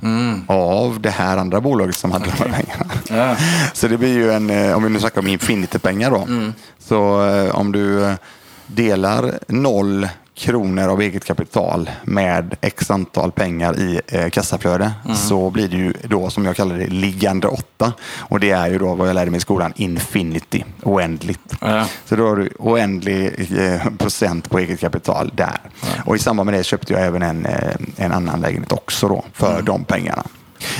[0.47, 2.85] av det här andra bolaget som hade de här pengarna.
[3.09, 3.37] Ja.
[3.73, 6.27] Så det blir ju en, eh, om vi nu snackar om Infinity-pengar då.
[6.79, 8.15] Så eh, om du eh,
[8.67, 15.69] delar noll kronor av eget kapital med x antal pengar i eh, kassaflöde så blir
[15.69, 17.93] det ju då som jag kallar det liggande åtta.
[18.17, 21.55] Och det är ju då vad jag lärde mig i skolan, infinity, oändligt.
[21.61, 21.87] Ja.
[22.05, 25.61] Så då har du oändlig eh, procent på eget kapital där.
[26.05, 29.25] Och i samband med det köpte jag även en, eh, en annan lägenhet också då
[29.33, 30.25] för de pengarna.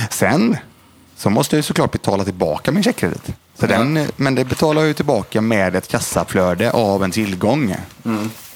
[0.09, 0.57] Sen
[1.15, 3.29] så måste jag ju såklart betala tillbaka min checkkredit.
[3.59, 7.75] Så den, men det betalar jag ju tillbaka med ett kassaflöde av en tillgång.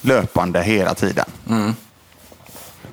[0.02, 1.26] Löpande hela tiden.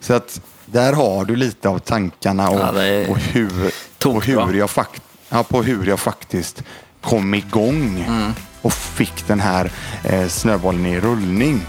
[0.01, 4.45] Så att där har du lite av tankarna och, Ja, är och, hur, och tokbra.
[4.45, 6.63] hur, jag fakt, ja, på hur jag faktiskt
[7.01, 8.05] kom igång
[8.63, 9.71] och fick den här
[10.05, 11.61] eh, snöbollen i rullning.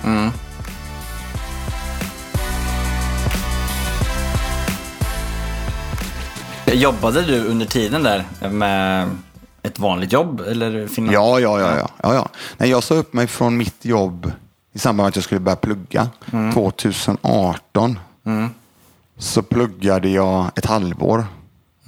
[6.65, 9.09] Jobbade du under tiden där med
[9.63, 10.41] ett vanligt jobb?
[10.47, 10.87] Eller?
[11.13, 11.77] Ja, ja, ja.
[11.77, 12.29] ja, ja, ja.
[12.57, 14.31] Nej, jag sa upp mig från mitt jobb
[14.75, 16.09] i samband med att jag skulle börja plugga
[16.53, 17.99] 2018.
[19.17, 21.25] Så pluggade jag ett halvår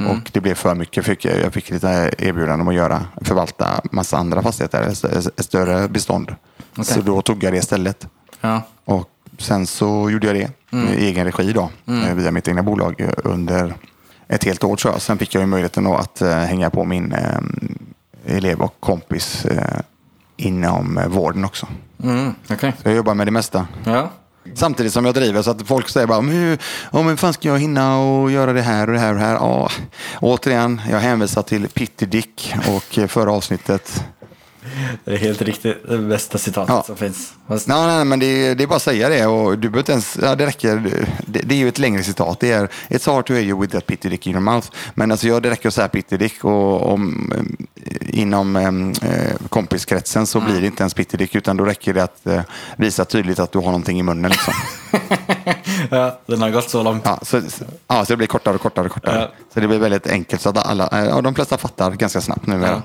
[0.10, 1.06] och det blev för mycket.
[1.06, 5.46] Fick, jag fick lite erbjudande om att göra, förvalta massa andra fastigheter, ett stö- ett
[5.46, 6.36] större bestånd.
[6.84, 8.08] Så då tog jag det istället.
[8.42, 8.62] Ja.
[8.86, 10.52] Och sen så gjorde jag det
[10.98, 13.74] i egen regi då, eh, via mitt egna bolag eh, under
[14.28, 15.02] ett helt år tror jag.
[15.02, 17.16] Sen fick jag ju möjligheten att eh, hänga på min
[18.26, 19.46] elev och kompis
[20.38, 21.68] inom eh, vården också.
[22.04, 22.34] Mm.
[22.48, 23.68] Så jag jobbar med det mesta.
[23.84, 24.10] Ja.
[24.54, 26.58] Samtidigt som jag driver så att folk säger bara, men hur,
[26.92, 29.34] men fan ska jag hinna och göra det här och det här och det här?
[29.34, 29.70] Ja,
[30.22, 34.04] återigen, jag hänvisar till Pitty Dick och eh, förra avsnittet.
[35.06, 36.84] Det är helt riktigt det bästa citatet Ja.
[36.84, 37.34] som finns.
[37.48, 39.90] Fast, Nej, nej, men det är, det är bara att säga det och du behöver
[39.92, 40.76] ens, ja, det räcker.
[41.26, 42.40] Det, det är ju ett längre citat.
[42.40, 44.68] Det är It's hard to hear you with that pitty dick in your mouth.
[44.94, 47.32] Men alltså, ja, det räcker att säga pitty dick och om,
[47.86, 52.04] eh, inom eh, kompiskretsen så blir det inte ens pitty dick utan då räcker det
[52.04, 52.42] att eh,
[52.78, 54.32] visa tydligt att du har någonting i munnen.
[54.32, 54.54] Liksom.
[55.92, 57.02] ja, den har gått så långt.
[57.06, 57.42] Ja, så,
[57.88, 59.20] ja, så det blir kortare och kortare och kortare.
[59.20, 59.32] Ja.
[59.54, 62.48] Så det blir väldigt enkelt så att alla, eh, ja, de flesta fattar ganska snabbt
[62.48, 62.72] numera.
[62.72, 62.82] Ja.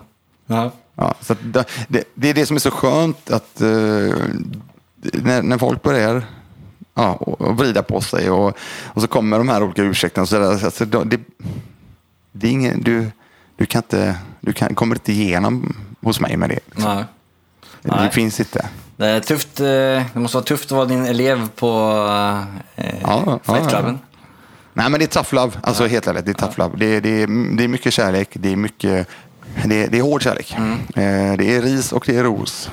[0.47, 0.71] Ja.
[0.95, 3.69] Ja, så det, det, det är det som är så skönt att eh,
[5.13, 6.25] när, när folk börjar
[6.95, 10.27] ja, och, vrida på sig och, och så kommer de här olika ursäkterna.
[10.27, 11.21] Så där, alltså, det,
[12.33, 13.11] det, är ingen, du,
[13.57, 16.59] du, kan inte, du kan, kommer inte igenom hos mig med det.
[16.67, 16.95] Liksom.
[16.95, 17.05] Nej.
[17.83, 18.11] Det Nej.
[18.11, 18.69] finns inte.
[18.97, 19.61] Det är tufft.
[19.61, 21.69] eh, Det måste vara tufft att vara din elev på
[22.77, 23.69] eh, Ja, ja, Fight ja.
[23.69, 23.99] Cluben.
[24.75, 25.53] Nej, men det är tough love.
[25.63, 26.77] Alltså helt ärligt, det är tough love.
[26.77, 28.29] Det, det, det är mycket kärlek.
[28.33, 29.09] Det är mycket...
[29.65, 30.55] Det är, det är hård kärlek.
[30.57, 30.73] Mm.
[30.73, 32.71] Eh, det är ris och det är ros.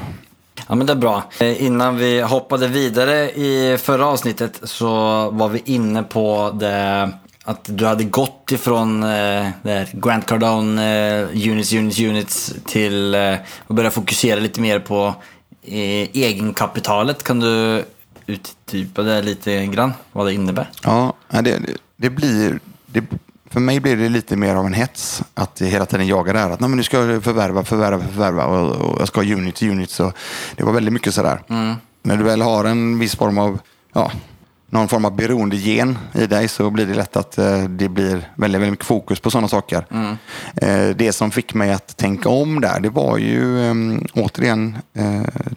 [0.67, 1.23] Ja, men det är bra.
[1.39, 4.87] Eh, Innan vi hoppade vidare i förra avsnittet så
[5.29, 7.11] var vi inne på det
[7.43, 9.47] att du hade gått ifrån eh,
[9.93, 13.33] Grant Cardone eh, units, units, units till eh,
[13.67, 15.15] att börja fokusera lite mer på
[15.63, 17.23] eh, egenkapitalet.
[17.23, 17.83] Kan du
[18.25, 19.93] uttypa det lite grann?
[20.11, 20.69] Vad det innebär?
[20.83, 21.59] Ja, det, det,
[21.95, 22.59] det blir...
[22.85, 23.03] Det,
[23.49, 26.49] för mig blir det lite mer av en hets att hela tiden jaga det här.
[26.49, 29.63] Att Nej, men nu ska jag förvärva, förvärva, förvärva och, och jag ska ha unit,
[29.63, 29.89] unit.
[29.89, 30.13] Så
[30.55, 31.41] det var väldigt mycket sådär.
[32.03, 33.59] När du väl har en viss form av,
[33.93, 34.11] ja,
[34.69, 38.61] någon form av beroendegen i dig så blir det lätt att eh, det blir väldigt,
[38.61, 39.85] väldigt mycket fokus på sådana saker.
[40.55, 43.73] Eh, det som fick mig att tänka om där, det var ju eh,
[44.13, 44.77] återigen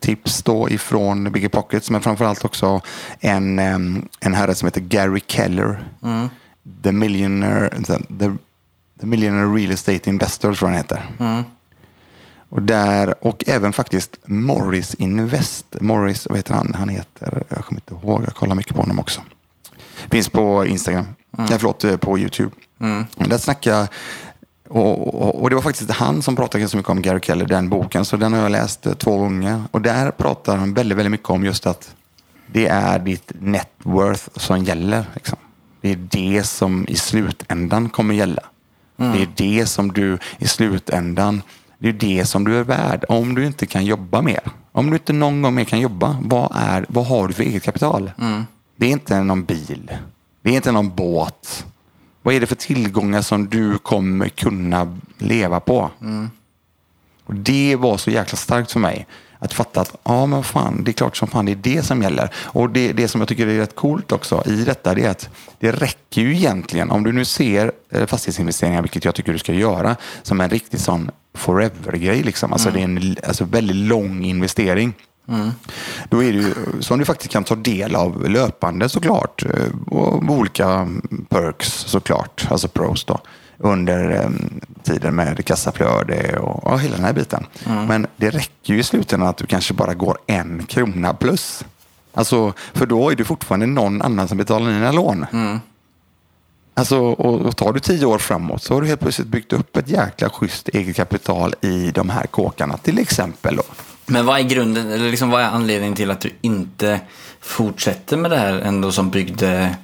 [0.01, 2.80] tips då ifrån Bigger Pockets, men framförallt också
[3.20, 3.78] en, eh,
[4.20, 5.84] en herre som heter Gary Keller.
[6.82, 11.02] The Millionaire, the, the, Millionaire Real Estate Investor tror jag han heter.
[12.48, 15.66] Och, där, och även faktiskt Morris Invest.
[15.80, 16.74] Morris, vad heter han?
[16.78, 19.20] Han heter, jag kommer inte ihåg, jag kollar mycket på honom också.
[20.10, 21.46] Finns på Instagram, mm.
[21.50, 22.50] Nej, förlåt, eh, på YouTube.
[22.80, 23.04] Mm.
[23.16, 23.88] Där snackar
[24.68, 27.68] och, och, och det var faktiskt han som pratade ganska mycket om Gary Keller, den
[27.68, 28.04] boken.
[28.04, 29.62] Så den har jag läst eh, två gånger.
[29.70, 31.94] Och där pratar han väldigt, väldigt mycket om just att
[32.46, 35.04] det är ditt net worth som gäller.
[35.14, 35.38] Liksom.
[35.83, 38.43] Det är det som i slutändan kommer gälla.
[38.97, 41.43] Det är det som du i slutändan,
[41.78, 43.05] det är det som du är värd.
[43.09, 44.41] Om du inte kan jobba mer,
[44.72, 47.62] om du inte någon gång mer kan jobba, vad, är, vad har du för eget
[47.62, 48.11] kapital?
[48.76, 49.91] Det är inte någon bil,
[50.43, 51.66] det är inte någon båt.
[52.22, 55.91] Vad är det för tillgångar som du kommer kunna leva på?
[57.24, 59.07] Och det var så jäkla starkt för mig.
[59.45, 62.03] Att fatta att ja, men fan, det är klart som fan det är det som
[62.03, 62.30] gäller.
[62.36, 65.28] Och det, det som jag tycker är rätt coolt också i detta det är att
[65.59, 69.53] det räcker ju egentligen, om du nu ser eh, fastighetsinvesteringar, vilket jag tycker du ska
[69.53, 72.22] göra, som en riktig sån forever-grej.
[72.22, 72.53] Liksom.
[72.53, 74.93] Alltså det är en alltså, väldigt lång investering.
[76.11, 79.45] Då är det ju, som du faktiskt kan ta del av löpande såklart.
[79.45, 80.88] eh, Och olika
[81.28, 83.20] perks såklart, alltså pros då.
[83.62, 84.30] Under eh,
[84.82, 87.46] tiden med kassaflöde och, och hela den här biten.
[87.64, 91.64] Men det räcker ju i slutändan att du kanske bara går en krona plus.
[92.14, 95.26] Alltså, för då är det fortfarande någon annan som betalar dina lån.
[96.74, 99.76] Alltså, och, och tar du tio år framåt så har du helt plötsligt byggt upp
[99.76, 103.56] ett jäkla schysst eget kapital i de här kåkarna till exempel.
[103.56, 103.62] Då.
[104.06, 107.00] Men vad är grunden, eller liksom vad är anledningen till att du inte
[107.40, 109.76] fortsätter med det här ändå som byggde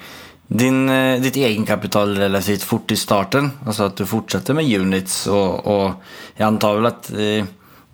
[0.48, 3.50] din, eh, ditt egenkapital relativt fort i starten?
[3.66, 5.92] Alltså att du fortsätter med units och, och
[6.36, 7.44] jag antar väl att eh,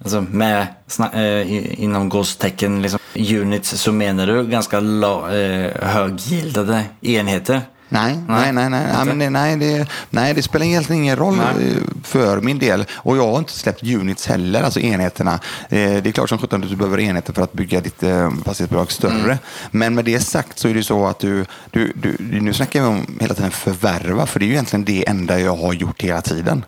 [0.02, 0.66] alltså med
[1.14, 7.60] eh, inom gåstecken liksom, units så menar du ganska la, eh, höggildade enheter?
[7.94, 11.36] Nej, nej, nej, nej, nej, men det, nej, det, nej, det spelar egentligen ingen roll
[11.36, 11.68] Nej.
[11.70, 12.84] eh, för min del.
[12.92, 15.34] Och jag har inte släppt units heller, alltså enheterna.
[15.34, 15.38] Eh,
[16.02, 18.92] Det är klart som sjutton att du behöver enheter för att bygga ditt eh, fastighetsbolag
[18.92, 19.38] större.
[19.70, 22.86] Men med det sagt så är det så att du, du, du, nu snackar vi
[22.86, 26.20] om hela tiden förvärva, för det är ju egentligen det enda jag har gjort hela
[26.20, 26.64] tiden.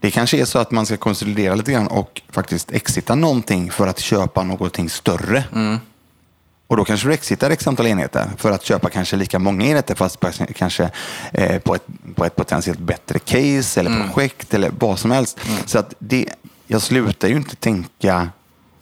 [0.00, 3.86] Det kanske är så att man ska konsolidera lite grann och faktiskt exita någonting för
[3.86, 5.44] att köpa någonting större.
[6.68, 9.94] Och då kanske du exitar x antal enheter för att köpa kanske lika många enheter
[9.94, 10.24] fast
[10.56, 10.90] kanske
[11.32, 15.40] eh, på, ett, på ett potentiellt bättre case eller projekt eller vad som helst.
[15.66, 16.26] Så att det,
[16.66, 18.28] jag slutar ju inte tänka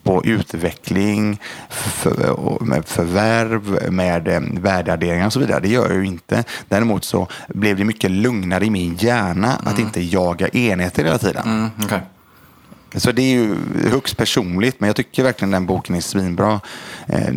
[0.03, 5.61] på utveckling, för, med förvärv, med eh, värdeadderingar och så vidare.
[5.61, 6.45] Det gör jag ju inte.
[6.69, 11.43] Däremot så blev det mycket lugnare i min hjärna att inte jaga enheter hela tiden.
[11.47, 12.01] Mm, okej.
[12.95, 13.57] Så det är ju
[13.91, 16.61] högst personligt, men jag tycker verkligen den boken är svinbra.
[17.07, 17.35] Eh,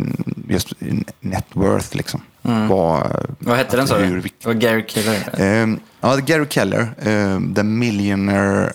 [0.48, 0.72] Just
[1.20, 2.20] net worth liksom.
[2.42, 4.20] Vad, Vad hette den sa du?
[4.20, 5.40] Det var Gary Keller?
[5.40, 5.68] Eh,
[6.00, 8.72] ja, Gary Keller, eh, The Millionaire,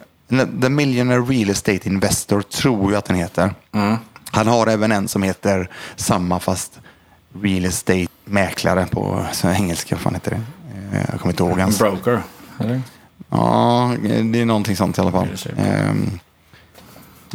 [0.61, 3.53] The Millionaire Real Estate Investor, tror jag att den heter.
[4.31, 6.79] Han har även en som heter samma fast
[7.41, 9.95] Real Estate Mäklare på engelska.
[9.95, 10.41] Vad fan heter det?
[10.97, 11.79] Eh, jag kommer inte ihåg hans.
[11.79, 12.21] Broker?
[12.59, 12.81] Eller?
[13.29, 13.91] Ja,
[14.23, 15.27] det är någonting sånt i alla fall.
[15.57, 16.19] Ehm,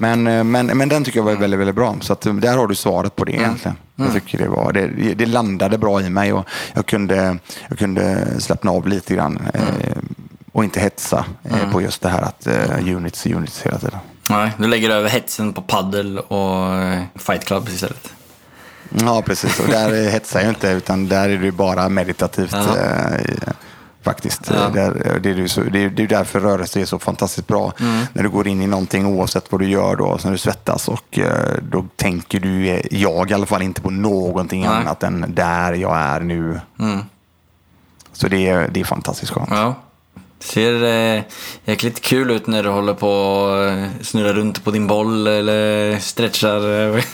[0.01, 1.97] Men, eh, men, men den tycker jag var väldigt, väldigt bra.
[2.01, 3.77] Så att, eh, där har du svaret på det egentligen.
[3.97, 6.45] Jag tycker det, var, det, det landade bra i mig och
[6.75, 7.39] jag kunde,
[7.69, 9.49] jag kunde slappna av lite grann.
[9.55, 9.61] eh,
[10.53, 13.99] Och inte hetsa eh, på just det här att eh, units, units hela tiden.
[14.31, 18.13] Nej, du lägger över hetsen på paddel och eh, fight club istället.
[19.01, 19.61] Ja, precis.
[19.61, 22.55] Och där eh, hetsar jag inte, utan där är det bara meditativt.
[24.03, 24.51] Faktiskt.
[24.55, 24.69] Ja.
[24.69, 27.73] Det, är så, det, är, det är därför rörelse är så fantastiskt bra.
[27.81, 28.07] Mm.
[28.13, 30.89] När du går in i någonting oavsett vad du gör då, så när du svettas
[30.89, 34.71] och eh, då tänker du, jag i alla fall, inte på någonting Nej.
[34.71, 36.61] annat än där jag är nu.
[36.79, 36.99] Mm.
[38.13, 39.51] Så det är, det är fantastiskt skönt.
[39.51, 39.75] Ja.
[40.41, 41.23] Ser eh,
[41.65, 45.99] jäkligt kul ut när du håller på och eh, snurrar runt på din boll eller
[45.99, 47.05] stretchar.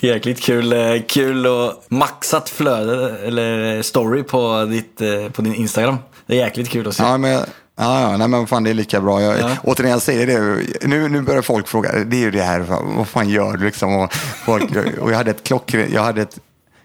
[0.06, 5.96] jäkligt kul, eh, kul och maxat flöde eller story på, ditt, eh, på din Instagram.
[6.26, 7.02] Det är jäkligt kul att se.
[7.02, 7.44] Ja, men, ja,
[7.76, 9.22] ja nej, men fan det är lika bra.
[9.22, 9.56] Jag, Ja.
[9.62, 12.60] Återigen, jag säger det, nu, nu börjar folk fråga, det är ju det här,
[12.96, 13.96] vad fan gör du liksom?
[13.96, 14.14] Och,
[14.44, 16.38] folk, och jag hade ett klockrent, jag hade ett,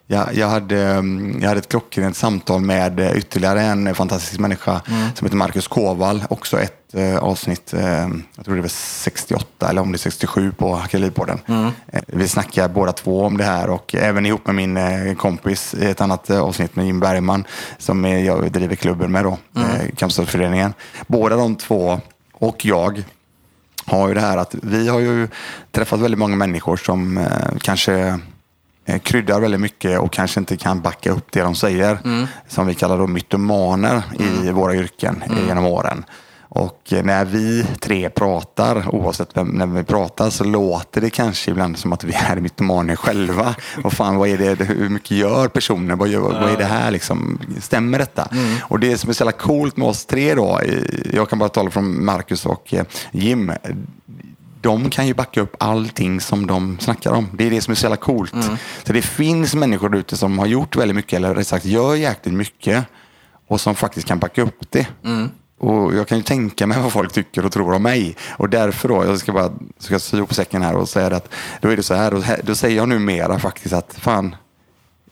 [0.07, 4.81] jag, jag, hade, mm, jag hade ett klockrent samtal med eh, ytterligare en fantastisk människa
[5.15, 6.23] som heter Marcus Koval.
[6.29, 10.51] Också ett eh, avsnitt, eh, jag tror det var 68 eller om det är 67
[10.51, 11.39] på Hackeripodden.
[11.91, 15.73] Eh, vi snackar båda två om det här och även ihop med min eh, kompis
[15.73, 17.45] i ett annat eh, avsnitt med Jim Bergman
[17.77, 20.73] som jag driver klubben med då, eh, Kampsportsföreningen.
[21.07, 21.99] Båda de två
[22.33, 23.03] och jag
[23.85, 25.27] har ju det här att vi har ju
[25.71, 27.25] träffat väldigt många människor som eh,
[27.61, 28.15] kanske eh,
[29.03, 31.97] kryddar väldigt mycket och kanske inte kan backa upp det de säger.
[32.47, 36.05] Som vi kallar då mytomaner i våra yrken eh, genom åren.
[36.55, 41.51] Och eh, när vi tre pratar, oavsett vem, när vi pratar, så låter det kanske
[41.51, 43.55] ibland som att vi är mytomaner själva.
[43.83, 45.97] Och fan, vad är det, hur mycket gör personen?
[45.97, 47.39] Vad, gör, vad är det här liksom?
[47.61, 48.27] Stämmer detta?
[48.61, 50.61] Och det som är så jävla coolt med oss tre då,
[51.13, 53.51] jag kan bara tala från Marcus och eh, Jim,
[54.63, 57.29] de kan ju backa upp allting som de snackar om.
[57.33, 58.33] Det är det som är så jävla coolt.
[58.83, 62.35] Så det finns människor ute som har gjort väldigt mycket, eller rätt sagt gör jäkligt
[62.35, 62.85] mycket
[63.47, 64.87] och som faktiskt kan backa upp det.
[65.59, 68.15] Och jag kan ju tänka mig vad folk tycker och tror om mig.
[68.37, 71.29] Och därför då, jag ska bara ska sy ihop säcken här och säga att
[71.61, 74.35] då är det så här, och här- då säger jag numera faktiskt att fan,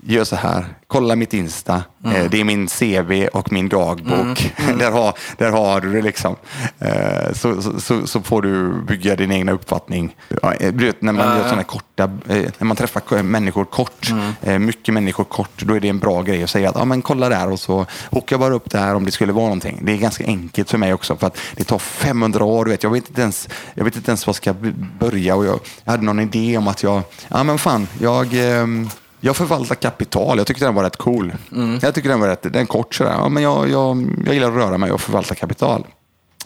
[0.03, 4.53] gör så här, kolla mitt Insta, eh, det är min CV och min dagbok.
[4.79, 6.35] där, har, där har du det liksom.
[6.79, 10.15] Eh, så, så, så, får du bygga din egna uppfattning.
[10.41, 14.59] Ja, eh, du vet, när man gör sådana korta, när man träffar människor kort, eh,
[14.59, 17.29] mycket människor kort, då är det en bra grej att säga att ah, men kolla
[17.29, 19.79] där och så hookar jag bara upp det här om det skulle vara någonting.
[19.81, 22.65] Det är ganska enkelt för mig också för att det tar 500 år.
[22.65, 24.53] Du vet, jag, vet inte ens, jag vet inte ens vad jag ska
[24.99, 28.89] börja och jag, jag hade någon idé om att jag, ja men fan, jag ehm,
[29.21, 30.37] jag förvaltar kapital.
[30.37, 31.33] Jag tyckte den var rätt cool.
[31.81, 33.11] Jag tycker den var rätt, den kort sådär.
[33.11, 35.85] Ja, men jag, jag, jag gillar att röra mig och förvalta kapital.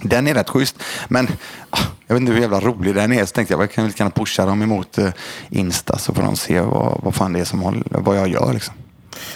[0.02, 0.76] Den är rätt schysst.
[1.08, 1.28] Men
[1.70, 3.26] ah, jag vet inte hur jävla rolig den är.
[3.26, 5.10] Så tänkte jag, jag kan väl kunna pusha dem emot eh,
[5.50, 8.54] Insta så får de se vad, vad fan det är som håller, vad jag gör.
[8.54, 8.74] Liksom.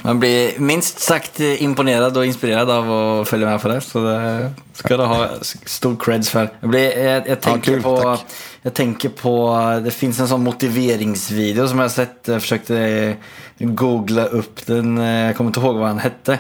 [0.02, 3.82] Man blir minst sagt imponerad och inspirerad av att följa med på det.
[3.82, 5.30] Så det ska du ha
[5.66, 6.50] stor creds för.
[6.60, 8.26] Jag, blir, jag, jag, tänker kul, på, tack.
[8.62, 12.28] Jag tänker på, det finns en sån motiveringsvideo som jag sett.
[12.28, 13.16] Jag försökte eh,
[13.70, 14.98] googla upp den.
[14.98, 16.40] eh, Jag kommer inte ihåg vad han hette.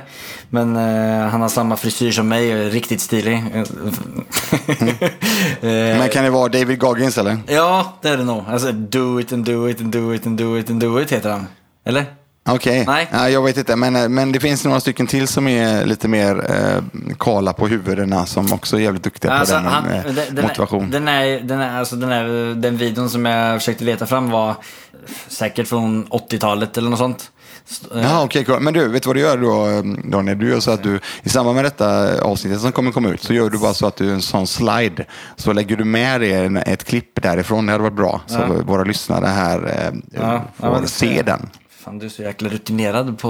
[0.49, 3.43] Men eh, han har samma frisyr som mig, och är riktigt stilig.
[5.61, 7.37] Eh, Men kan det vara David Goggins eller?
[7.47, 8.43] Ja, det är det nog.
[8.49, 11.11] Alltså, do it and do it and do it and do it and do it
[11.11, 11.47] heter han.
[11.85, 12.05] Eller?
[12.53, 13.07] Okej, Nej.
[13.11, 13.75] ja, jag vet inte.
[13.75, 16.83] Men, eh, men det finns några stycken till som är lite mer eh,
[17.19, 20.45] kala på huvudena som också är jävligt duktiga Alltså, på den, han- eh, den- den-
[20.45, 20.91] motivation.
[20.91, 24.55] Den, är, den, är, alltså, den, är, den videon som jag försökte leta fram var
[25.27, 27.31] säkert från 80-talet eller något sånt.
[27.95, 28.59] Eh, Ja, okej, cool.
[28.59, 29.67] Men du, vet du vad du gör då,
[30.09, 30.39] Daniel?
[30.39, 33.33] Du gör så att du, i samband med detta avsnittet som kommer komma ut, så
[33.33, 36.83] gör du bara så att du en sån slide, så lägger du med en- ett
[36.83, 38.21] klipp därifrån, det hade varit bra.
[38.27, 41.49] Så våra lyssnare här eh, Ja, får ja, se den.
[41.83, 43.29] Fan, du är så jäkla rutinerad på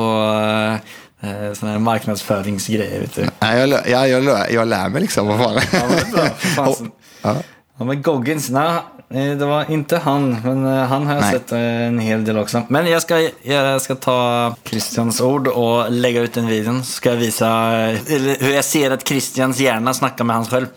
[1.21, 2.99] eh, sådana här marknadsföringsgrejer.
[2.99, 3.25] Vet du.
[3.39, 5.27] Nej, jag, ja, jag, lär, jag lär mig liksom.
[5.27, 5.61] Vad fan.
[5.71, 6.25] Ja, men bra.
[6.25, 6.91] Fan,
[7.21, 7.35] Ja.
[7.77, 8.79] Ja men Goggins, nej
[9.09, 10.37] eh, det var inte han.
[10.43, 11.31] Men eh, han har jag Nej.
[11.31, 12.61] sett eh, en hel del också.
[12.67, 16.83] Men jag ska, jag ska ta Christians ord och lägga ut den videon.
[16.83, 17.47] Så ska jag visa
[17.89, 17.99] eh,
[18.39, 20.67] hur jag ser att Christians hjärna snackar med hans själv.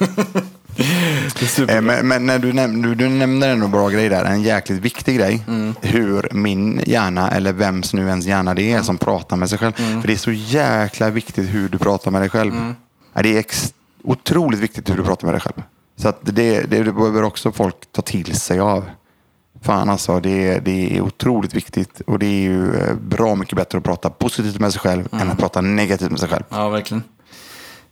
[1.66, 1.72] det.
[1.74, 4.78] Eh, Men, men när du, näm du, du nämner en bra grej där, en jäkligt
[4.80, 5.44] viktig grej.
[5.48, 5.74] Mm.
[5.82, 8.84] Hur min hjärna, eller vems nu ens hjärna det är, Mm.
[8.84, 9.72] som pratar med sig själv.
[9.72, 12.52] För det är så jäkla viktigt hur du pratar med dig själv.
[12.52, 12.74] Mm.
[13.22, 13.44] Det är
[14.04, 15.62] otroligt viktigt hur du pratar med dig själv.
[15.96, 18.84] Så att det, det behöver också folk ta till sig av.
[19.62, 22.00] Fan alltså, det, det är otroligt viktigt.
[22.06, 25.18] Och det är ju eh, bra mycket bättre att prata positivt med sig själv än
[25.20, 25.30] Mm.
[25.32, 26.42] att prata negativt med sig själv.
[26.48, 27.02] Ja, verkligen.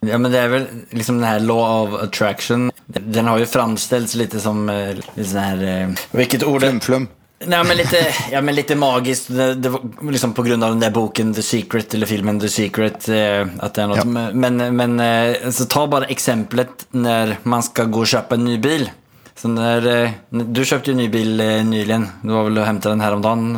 [0.01, 2.71] Ja, men det är väl liksom den här law of attraction.
[2.87, 5.83] Den har ju framställts lite som eh, lite sån här...
[5.83, 6.61] Eh, vilket ord?
[6.61, 7.09] Flum, flum.
[7.45, 9.29] Nej, men lite, ja, men lite magiskt.
[9.29, 12.49] Det, det var liksom på grund av den där boken The Secret, eller filmen The
[12.49, 13.09] Secret.
[13.09, 13.97] Eh, att det är något.
[13.97, 14.05] Ja.
[14.33, 18.59] Men, men eh, så ta bara exemplet när man ska gå och köpa en ny
[18.59, 18.91] bil.
[19.39, 22.07] Så när, eh, du köpte ju en ny bil eh, nyligen.
[22.23, 23.57] Du var väl och hämtade den häromdagen?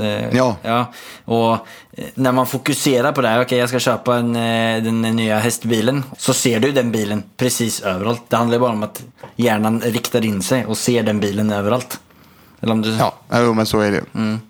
[0.00, 0.56] eh, Ja.
[0.62, 0.92] ja.
[1.24, 1.58] Och
[2.14, 4.32] när man fokuserar på det här, okej jag ska köpa en,
[4.84, 6.04] den nya hästbilen.
[6.18, 8.22] Så ser du den bilen precis överallt.
[8.28, 9.02] Det handlar bara om att
[9.36, 12.00] hjärnan riktar in sig och ser den bilen överallt.
[12.62, 12.90] Eller om du...
[12.96, 14.00] Ja, jo, men så är det.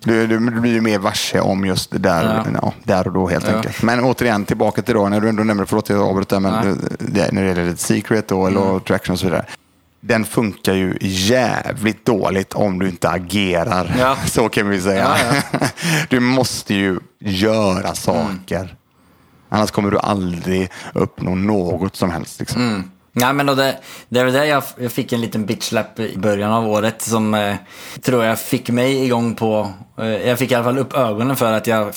[0.04, 2.58] Du, du, du blir ju mer varse om just det där, Ja.
[2.62, 2.72] ja.
[2.84, 3.56] där och då helt Ja.
[3.56, 3.82] enkelt.
[3.82, 7.32] Men återigen, tillbaka till då, när du ändå nämner, förlåt jag avbröt där, men det,
[7.32, 9.44] när det gäller secret då, eller traction och så vidare.
[10.00, 13.96] Den funkar ju jävligt dåligt om du inte agerar.
[13.98, 14.16] Ja.
[14.26, 15.16] Så kan vi säga.
[15.52, 15.68] Ja,
[16.08, 18.76] Du måste ju göra saker.
[19.48, 22.40] Annars kommer du aldrig uppnå något som helst.
[22.40, 22.90] Liksom.
[23.12, 23.76] Nej, men då det,
[24.08, 27.34] det är väl det jag, jag fick en liten bitchlap i början av året som
[27.34, 27.56] eh,
[28.02, 29.72] tror jag fick mig igång på...
[29.98, 31.92] Eh, jag fick i alla fall upp ögonen för att jag,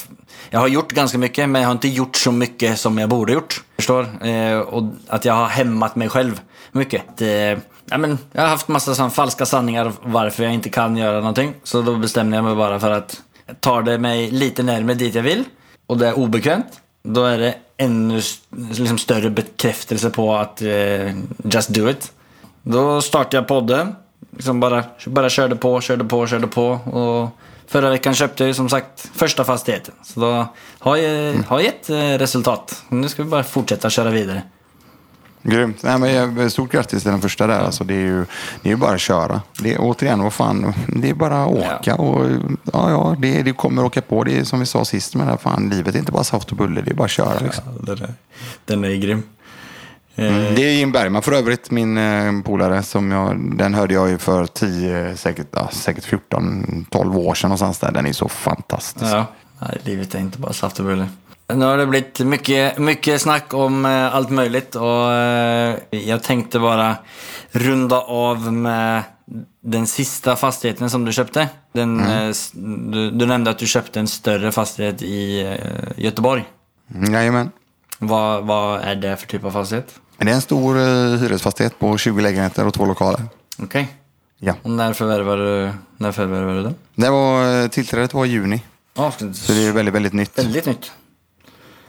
[0.49, 3.34] jag har gjort ganska mycket men jag har inte gjort så mycket som jag borde
[3.34, 3.64] gjort.
[3.76, 4.28] Förstår?
[4.28, 6.41] Eh, och att jag har hämmat mig själv
[6.72, 7.22] mycket.
[7.22, 11.18] Eh, ja, men jag har haft massa sån falska sanningar varför jag inte kan göra
[11.18, 11.54] någonting.
[11.64, 13.22] Så då bestämde jag mig bara för att
[13.60, 15.44] tar det mig lite närmare dit jag vill
[15.88, 21.70] och det är obekvämt då är det ännu liksom större bekräftelse på att eh, just
[21.70, 22.12] do it.
[22.62, 23.96] Då startade jag podden.
[24.32, 26.70] Liksom bara, bara körde på, körde på, körde på.
[26.72, 27.30] Och
[27.68, 29.94] förra veckan köpte jag som sagt första fastigheten.
[30.04, 30.48] Så då
[30.80, 32.84] har jag, har gett eh, resultat.
[32.90, 34.42] Nu ska vi bara fortsätta köra vidare.
[35.44, 35.84] Grymt.
[35.84, 37.60] Nej, men stort grattis till den första där.
[37.60, 38.26] Alltså, det, är ju,
[38.62, 39.41] det är bara att köra.
[39.60, 41.80] Det är, återigen, vad fan, det är bara att åka.
[41.84, 41.96] Ja.
[41.96, 42.26] Och,
[42.74, 44.24] ja, ja, det, det kommer åka på.
[44.24, 46.52] Det är som vi sa sist med det här, fan, livet är inte bara saft
[46.52, 46.82] och bulle.
[46.82, 47.39] Det är bara att köra.
[47.39, 47.64] Liksom.
[47.80, 48.14] Den är,
[48.66, 49.24] den är grym.
[50.16, 50.56] Mm.
[50.56, 52.84] Det är Jim Bergman för övrigt, min eh, polare.
[52.84, 57.48] Som jag, den hörde jag ju för 10, säkert, ja, säkert 14, 12 år sedan
[57.48, 57.91] någonstans där.
[57.91, 59.12] Den är så fantastisk.
[59.12, 59.26] Ja.
[59.60, 61.08] Nej, livet är inte bara saft och bulle.
[61.48, 66.60] Nu har det blivit mycket, mycket snack om eh, allt möjligt och eh, jag tänkte
[66.60, 66.96] bara
[67.52, 69.04] runda av med
[69.64, 71.48] den sista fastigheten som du köpte.
[71.74, 72.52] Den, eh, s-
[72.91, 76.46] du, du nämnde att du köpte en större fastighet i eh, Göteborg.
[76.96, 77.52] Mm, Jajamän.
[78.00, 79.96] Vad, vad är det för typ av fastighet?
[80.18, 80.84] Det är en stor eh,
[81.20, 83.22] hyresfastighet på 20 lägenheter och två lokaler.
[83.64, 83.88] Okej.
[84.39, 84.54] Ja.
[84.64, 86.76] Och när förvärvade du, när förvärvade du den?
[86.96, 88.62] Det var, eh, tillträdet var i juni.
[88.96, 90.39] Ja, Så det är väldigt, väldigt nytt.
[90.39, 90.91] väldigt nytt.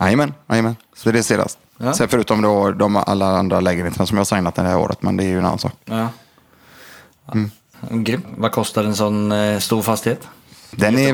[0.00, 0.76] Jajamän, jajamän.
[0.96, 1.58] Så det är senast.
[1.78, 1.92] Ja.
[1.94, 5.16] Sen förutom då de alla andra lägenheterna som jag har signat det här året, men
[5.16, 5.72] det är ju en annan sak.
[5.84, 6.08] Ja.
[7.32, 7.50] Mm.
[8.36, 10.28] Vad kostar en sån eh, stor fastighet?
[10.70, 11.12] Den är,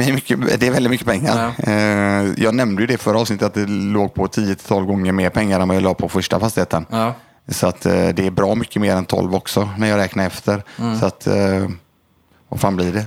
[0.00, 1.54] det är mycket, det är väldigt mycket pengar.
[1.58, 1.72] Ja.
[1.72, 5.60] Eh, Jag nämnde ju det förra avsnittet att det låg på 10-12 gånger mer pengar
[5.60, 6.86] än vad jag la på första fastigheten.
[6.90, 7.14] Ja.
[7.48, 10.62] Så att eh, det är bra mycket mer än 12 också när jag räknar efter.
[10.78, 10.98] Mm.
[11.00, 11.26] Så att,
[12.48, 13.06] vad fan blir det?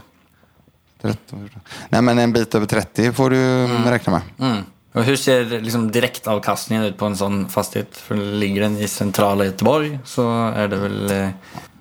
[1.01, 1.49] 13,
[1.89, 3.83] Nej men en bit över 30 får du Mm.
[3.83, 4.49] räkna med.
[4.51, 4.63] Mm.
[4.95, 7.97] Och hur ser liksom direktavkastningen ut på en sån fastighet?
[7.97, 11.11] För ligger den i centrala Göteborg så är det väl...
[11.11, 11.29] Eh,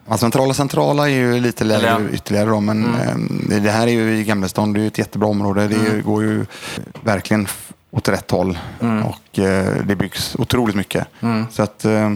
[0.08, 2.00] Ja, centrala centrala är ju lite lägre ja.
[2.12, 5.28] ytterligare då, men eh, det här är ju i Gamlestan, det är ju ett jättebra
[5.28, 5.68] område.
[5.68, 6.46] Det är, går ju
[7.04, 7.46] verkligen
[7.90, 8.58] åt rätt håll
[9.04, 11.06] och eh, det byggs otroligt mycket.
[11.50, 12.12] Så att eh,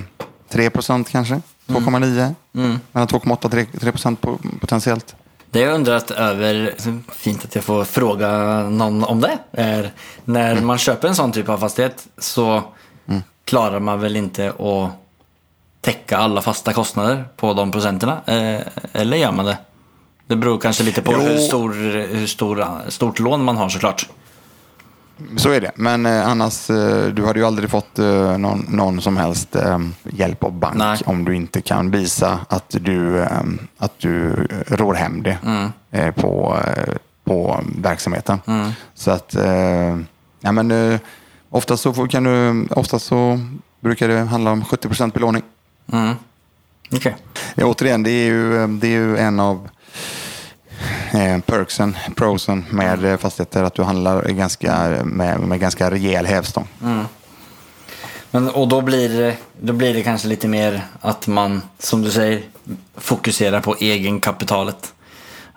[0.49, 2.34] 3 procent kanske, 2,9,
[2.92, 5.14] mellan 2,8 och 3, 3 procent po- potentiellt.
[5.51, 6.74] Det jag undrat över,
[7.12, 8.28] fint att jag får fråga
[8.62, 9.92] någon om det, är
[10.24, 12.62] när man köper en sån typ av fastighet så
[13.44, 14.90] klarar man väl inte att
[15.80, 18.20] täcka alla fasta kostnader på de procenterna?
[18.26, 18.61] Eh,
[18.92, 19.59] eller gör man det?
[20.26, 21.18] Det beror kanske lite på Jo.
[21.20, 21.72] hur, stor,
[22.14, 24.09] hur stor, stort lån man har såklart.
[25.37, 29.01] Så är det, men eh, annars, eh, du hade ju aldrig fått eh, någon, någon
[29.03, 30.99] som helst eh, hjälp av bank Nej.
[31.07, 33.41] om du inte kan visa att du, eh,
[33.79, 34.33] att du
[34.66, 35.39] rår hem det
[35.91, 36.95] eh, på, eh,
[37.25, 38.39] på verksamheten.
[38.95, 39.99] Så att, eh,
[40.41, 41.01] ja, men, eh,
[41.51, 43.41] oftast, så kan du, oftast så
[43.81, 45.43] brukar det handla om 70 procent belåning.
[45.93, 46.14] Mm.
[46.93, 47.16] Okej.
[47.55, 49.69] Ja, återigen, det är ju, det är ju en av
[51.12, 56.68] eh, perksen, prosen med eh, fastigheter, att du handlar ganska, med, med ganska rejäl hävstång.
[58.30, 62.11] Men, och då blir, det, då blir det kanske lite mer att man, som du
[62.11, 62.42] säger,
[62.96, 64.94] fokuserar på egenkapitalet.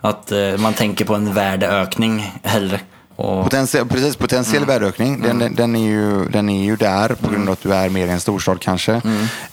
[0.00, 2.80] Att eh, man tänker på en värdeökning hellre.
[3.16, 7.30] Och, Potentiell, precis, potentiell värdeökning, den, den, den, är ju, den är ju där på
[7.30, 9.00] grund av att du är mer i en storstad kanske.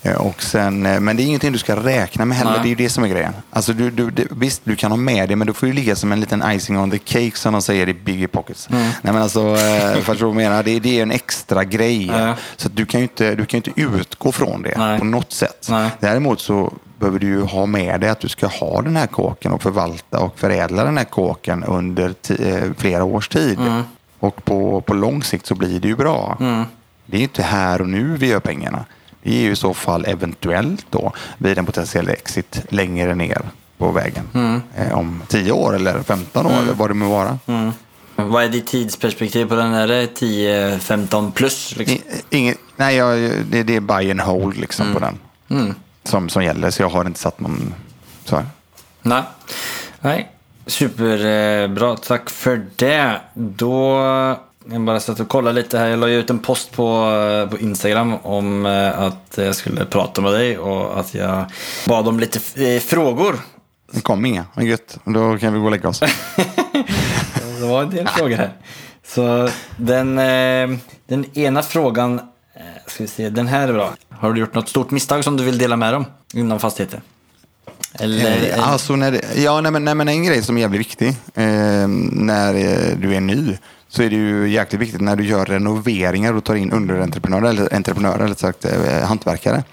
[0.01, 2.60] Eh, Och sen, eh, men det är ingenting du ska räkna med heller, Nej.
[2.62, 3.34] det är ju det som är grejen.
[3.49, 5.95] Alltså du, du, det, visst, du kan ha med det, men du får ju ligga
[5.95, 8.68] som en liten icing on the cake som de säger i Biggie Pockets.
[8.70, 10.64] Nej, men alltså, eh, vad jag menar?
[10.64, 12.12] Det, det är en extra grej.
[12.57, 14.99] Så att du kan ju inte, du kan inte utgå från det Nej.
[14.99, 15.68] på något sätt.
[15.70, 15.89] Nej.
[15.99, 19.51] Däremot så behöver du ju ha med dig att du ska ha den här kåken
[19.51, 23.59] och förvalta och förädla den här kåken under eh, flera års tid.
[24.19, 26.37] Och på, på lång sikt så blir det ju bra.
[27.05, 28.85] Det är inte här och nu vi gör pengarna.
[29.23, 33.41] Det är ju i så fall eventuellt då vid en potentiell exit längre ner
[33.77, 34.23] på vägen.
[34.75, 37.39] Eh, om 10 år eller 15 år eller vad det må vara.
[38.15, 39.73] vad är ditt tidsperspektiv på den?
[39.73, 41.75] Är det 10-15 plus?
[41.75, 41.97] Liksom?
[42.29, 45.19] Inget, nej, jag, det, det är buy and hold liksom på den.
[46.10, 47.74] Som, som gäller, så jag har inte satt någon...
[48.26, 48.45] Så här.
[49.01, 49.24] Nej.
[50.01, 50.32] Nej.
[50.66, 53.22] Superbra, tack för det.
[53.34, 53.99] Då
[54.72, 55.88] jag bara satt och kollade lite här.
[55.88, 57.12] Jag la ut en post på,
[57.51, 61.45] på Instagram om eh, att jag skulle prata med dig och att jag
[61.88, 63.39] bad om lite eh, frågor.
[63.91, 64.45] Det kom inga.
[64.53, 64.97] Vad gött.
[65.03, 65.99] Då kan vi gå och lägga oss.
[67.60, 68.53] Det var en del frågor här.
[69.05, 72.26] Så den, eh, den ena frågan, eh,
[72.89, 73.93] ska vi se, den här är bra.
[74.09, 77.01] Har du gjort något stort misstag som du vill dela med dig om inom fastigheter?
[77.93, 80.79] Eller, Eh, Alltså, när det, ja, nej, men, nej, men en grej som är jävligt
[80.79, 82.53] viktig eh, när
[82.95, 86.55] du är ny så är det ju jäkligt viktigt när du gör renoveringar och tar
[86.55, 89.63] in underentreprenörer eller entreprenörer, eller sagt eh, hantverkare.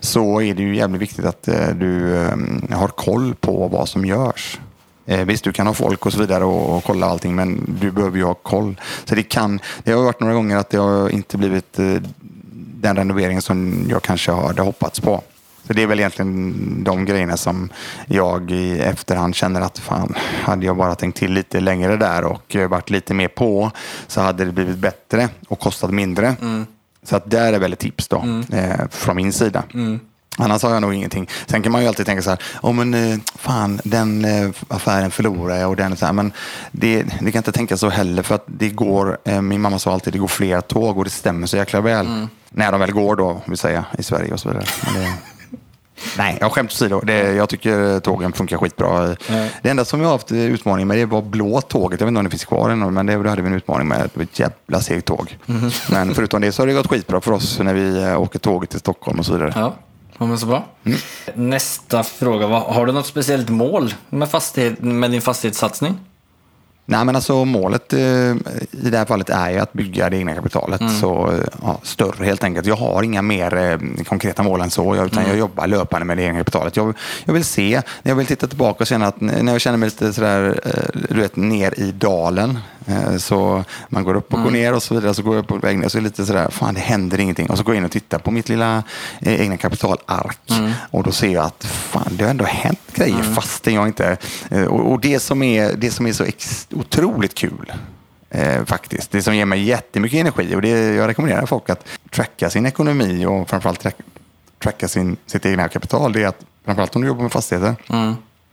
[0.00, 2.30] Så är det ju jävligt viktigt att eh, du eh,
[2.70, 4.58] har koll på vad som görs.
[5.06, 7.90] Eh, visst, du kan ha folk och så vidare och, och kolla allting, men du
[7.90, 8.80] behöver ju ha koll.
[9.04, 11.86] Så det kan, det har varit några gånger att det har inte blivit eh,
[12.80, 15.22] den renoveringen som jag kanske hade hoppats på.
[15.66, 17.68] Så det är väl egentligen de grejerna som
[18.06, 22.56] jag i efterhand känner att fan, hade jag bara tänkt till lite längre där och
[22.56, 23.70] eh, varit lite mer på
[24.06, 26.34] så hade det blivit bättre och kostat mindre.
[27.02, 29.62] Så att där är väl ett tips då eh, från min sida.
[30.38, 31.28] Annars har jag nog ingenting.
[31.46, 35.10] Sen kan man ju alltid tänka så här, oh, men eh, fan den eh, affären
[35.10, 36.12] förlorar jag och den så här.
[36.12, 36.32] Men
[36.72, 40.12] det, det kan inte tänka så heller för att det går, min mamma sa alltid,
[40.12, 42.06] det går flera tåg och det stämmer så jäkla väl.
[42.50, 44.64] När de väl går då, vill säga, i Sverige och så vidare.
[44.94, 45.14] Det,
[46.18, 47.00] Nej, jag skämt åsido.
[47.00, 49.16] Det, jag tycker tågen funkar skitbra.
[49.62, 52.00] Det enda som jag har haft utmaning med det var blå tåget.
[52.00, 53.88] Jag vet inte om det finns kvar ännu, men det, det hade vi en utmaning
[53.88, 53.98] med.
[53.98, 55.38] Det var ett jävla segt tåg.
[55.90, 58.70] Men förutom det så har det gått skitbra för oss när vi eh, åker tåget
[58.70, 59.52] till Stockholm och så vidare.
[59.56, 59.74] Ja,
[60.18, 60.64] ja men så bra.
[61.34, 62.46] Nästa fråga.
[62.46, 65.98] Har du något speciellt mål med, fastighet, med din fastighetssatsning?
[66.90, 70.34] Nej, men alltså målet eh, i det här fallet är ju att bygga det egna
[70.34, 70.80] kapitalet.
[71.00, 72.66] Så eh, ja, större helt enkelt.
[72.66, 76.22] Jag har inga mer eh, konkreta mål än så, utan jag jobbar löpande med det
[76.22, 76.76] egna kapitalet.
[76.76, 79.86] Jag, jag vill se, jag vill titta tillbaka och känna att när jag känner mig
[79.88, 84.50] lite sådär, eh, du vet, ner i dalen, eh, så man går upp och går
[84.50, 86.26] ner och så vidare, så går jag på väg ner och så är det lite
[86.26, 87.50] sådär, fan det händer ingenting.
[87.50, 88.82] Och så går jag in och tittar på mitt lilla
[89.20, 90.38] eh, egna kapitalark.
[90.90, 94.16] Och då ser jag att fan det har ändå hänt grejer fastän jag inte...
[94.50, 97.72] eh, Och, och det, som är, det som är så ex, otroligt kul
[98.30, 102.50] eh, faktiskt, det som ger mig jättemycket energi och det, jag rekommenderar folk att tracka
[102.50, 103.96] sin ekonomi och framförallt track,
[104.58, 107.74] tracka sin, sitt egna kapital, det är att framförallt om du jobbar med fastigheter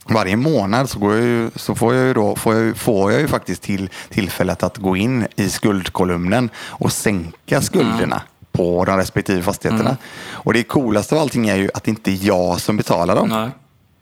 [0.08, 3.62] varje månad så, ju, så får, jag ju då, får, jag, får jag ju faktiskt
[3.62, 8.22] till tillfället att gå in i skuldkolumnen och sänka skulderna
[8.52, 9.96] på de respektive fastigheterna.
[10.30, 13.28] Och det coolaste av allting är ju att det inte är jag som betalar dem.
[13.28, 13.50] Nej.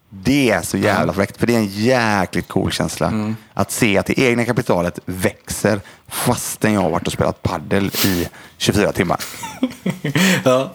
[0.09, 3.35] Det är så jävla fräckt, för det är en jäkligt cool känsla.
[3.55, 8.29] Att se att det egna kapitalet växer fastän jag har varit och spelat paddel i
[8.59, 9.21] 24 timmar.
[10.45, 10.73] ja.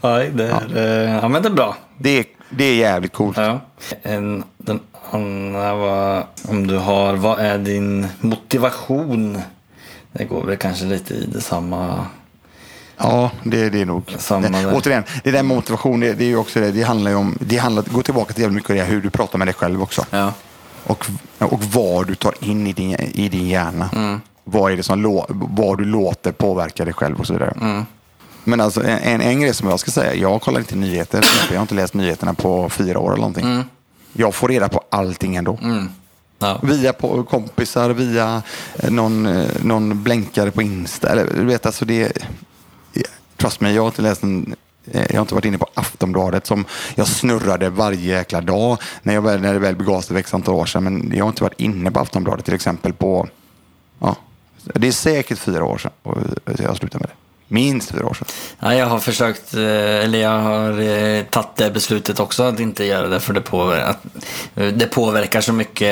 [0.00, 1.76] Ja, det är, eh, ja, men det är bra.
[1.98, 3.36] Det är, det är jävligt coolt.
[3.36, 3.60] Ja.
[4.02, 4.80] En, den
[5.10, 9.40] andra var om du har, vad är din motivation?
[10.12, 12.06] Det går väl kanske lite i detsamma.
[12.98, 14.14] Ja, det, det är nog.
[14.18, 14.74] Samma där.
[14.74, 16.70] återigen, det där med motivation, det, det är ju också det.
[16.70, 19.38] Det handlar ju om, det handlar, gå tillbaka till jävligt mycket det, hur du pratar
[19.38, 20.06] med dig själv också.
[20.10, 20.32] Ja.
[20.84, 21.06] Och,
[21.38, 23.90] och vad du tar in i din, i din hjärna.
[23.94, 24.20] Mm.
[24.44, 27.54] Vad är det som lå, vad du låter påverka dig själv och så vidare.
[27.60, 27.86] Mm.
[28.44, 31.26] Men alltså en, en, grej som jag ska säga, jag kollar inte nyheter.
[31.50, 33.44] Jag har inte läst nyheterna på fyra år eller någonting.
[33.46, 33.64] Mm.
[34.12, 35.58] Jag får reda på allting ändå.
[36.38, 36.58] Ja.
[36.62, 38.42] Via på kompisar, via
[38.76, 41.08] eh, någon, eh, någon blänkare på Insta.
[41.08, 42.12] Eller, du vet, alltså det,
[43.38, 44.54] trust me, jag har inte läst en,
[44.90, 46.64] eh, jag har inte varit inne på Aftonbladet som
[46.94, 50.34] jag snurrade varje jäkla dag när, jag, väl- när det väl begav sig för ett
[50.34, 50.84] antal år sedan.
[50.84, 53.28] Men jag har inte varit inne på Aftonbladet till exempel på,
[53.98, 54.16] ja,
[54.62, 56.16] det är säkert fyra år sedan och
[56.58, 57.27] jag slutade med det.
[57.50, 58.26] Minst fyra år sedan.
[58.60, 59.60] Ja, jag har försökt, eh,
[60.04, 63.86] eller jag har eh, tagit det beslutet också att inte göra det för det, påverkar,
[63.90, 64.04] att,
[64.56, 65.88] eh, det påverkar så mycket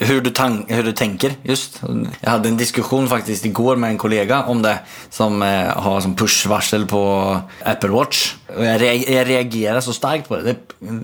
[0.00, 1.82] hur du, tan- hur du tänker just.
[2.20, 4.78] Jag hade en diskussion faktiskt igår med en kollega om det
[5.10, 5.42] som
[5.76, 8.34] har som pushvarsel på Apple Watch.
[8.56, 10.42] Och jag, rea- jag reagerar så starkt på det.
[10.42, 10.56] Det,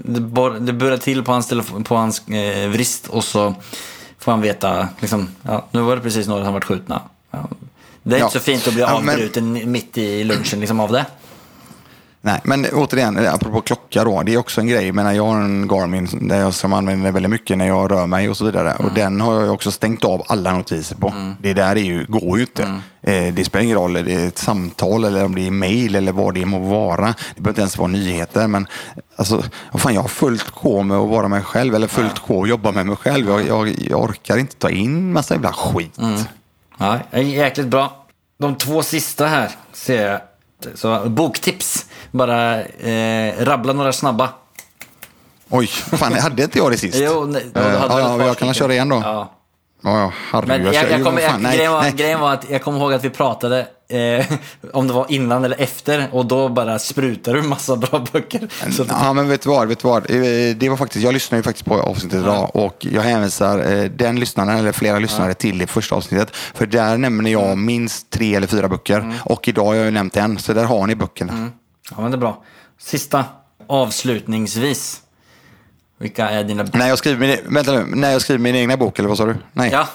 [0.04, 3.54] det, bor- det börjar till på hans, telefon, på hans eh, vrist och så
[4.18, 7.02] får han veta, liksom, ja, nu var det precis några som varit skjutna.
[7.30, 7.48] Ja.
[8.08, 8.24] Det är Ja.
[8.24, 11.06] inte så fint att bli Ja, men- avbruten mitt i lunchen liksom, av det.
[12.20, 14.92] Nej, men återigen, eh, apropå klocka då, det är också en grej.
[14.92, 18.28] Men jag har en Garmin där jag, som använder väldigt mycket när jag rör mig
[18.30, 18.74] och så vidare.
[18.78, 21.12] Och den har jag också stängt av alla notiser på.
[21.40, 22.62] Det där är ju, går ju inte.
[23.02, 25.94] Eh, det spelar ingen roll om det är ett samtal eller om det är mail
[25.94, 27.06] eller vad det må vara.
[27.06, 28.46] Det behöver inte ens vara nyheter.
[28.46, 28.66] Men
[29.16, 29.42] alltså,
[29.74, 32.72] fan, jag har fullt sjå med att vara mig själv eller fullt sjå att jobba
[32.72, 33.28] med mig själv.
[33.28, 35.98] Jag, jag, jag orkar inte ta in massa jävla skit.
[36.78, 37.97] Ja, jäkligt bra.
[38.38, 40.20] De två sista här ser jag.
[40.78, 41.86] Så boktips.
[42.10, 44.28] Bara eh, rabbla några snabba.
[45.48, 46.98] Oj, fan hade inte jag det sist?
[47.00, 48.96] Jo, nej, ja, Eh, ja, jag kan köra igen då.
[49.04, 49.37] Ja.
[49.82, 50.48] Ja, ja, herregud.
[50.64, 51.92] Men jag, jag jo, kommer, fan, jag, nej, grejen, var, nej.
[51.96, 54.26] grejen var att jag kommer ihåg att vi pratade eh,
[54.72, 58.48] om det var innan eller efter och då bara sprutade du massa bra böcker.
[58.72, 59.68] Så Ja, men vet du vad?
[59.68, 60.10] Vet du vad?
[60.10, 63.84] Eh, Det var faktiskt, jag lyssnade ju faktiskt på avsnittet idag och jag hänvisar eh,
[63.84, 66.30] den lyssnaren, eller flera lyssnare, till det första avsnittet.
[66.36, 67.64] För där nämner jag Mm.
[67.64, 69.12] minst tre eller fyra böcker.
[69.24, 71.50] Och idag har jag ju nämnt en, så där har ni böckerna.
[71.90, 72.42] ja, men det är bra.
[72.80, 73.24] Sista,
[73.68, 75.00] avslutningsvis.
[75.98, 76.66] Vilka är dina...
[76.72, 79.26] När jag skriver min, vänta nu, när jag skriver min egna bok, eller vad sa
[79.26, 79.36] du?
[79.52, 79.70] Nej.
[79.72, 79.88] Ja.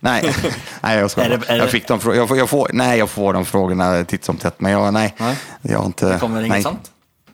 [0.00, 0.34] Nej,
[0.80, 2.98] nej jag ska Är det- är det- Jag fick de jag får, jag får, Nej,
[2.98, 4.54] jag får de frågorna titt som tätt.
[4.60, 5.36] Men jag, nej, Nej.
[5.62, 6.16] jag har inte...
[6.20, 6.62] Kommer inget nej.
[6.62, 6.90] sånt?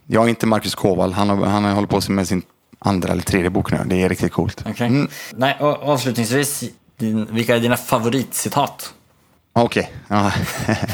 [0.07, 1.13] Jag är inte Marcus Kowal.
[1.13, 2.43] Han, har, han hållit på med sin
[2.79, 3.79] andra eller tredje bok nu.
[3.87, 4.65] Det är riktigt coolt.
[4.71, 4.87] Okej.
[4.87, 6.65] Mm, Nej, och avslutningsvis,
[6.99, 8.93] din, vilka är dina favoritcitat?
[9.59, 9.93] Okej.
[10.09, 10.33] Ja.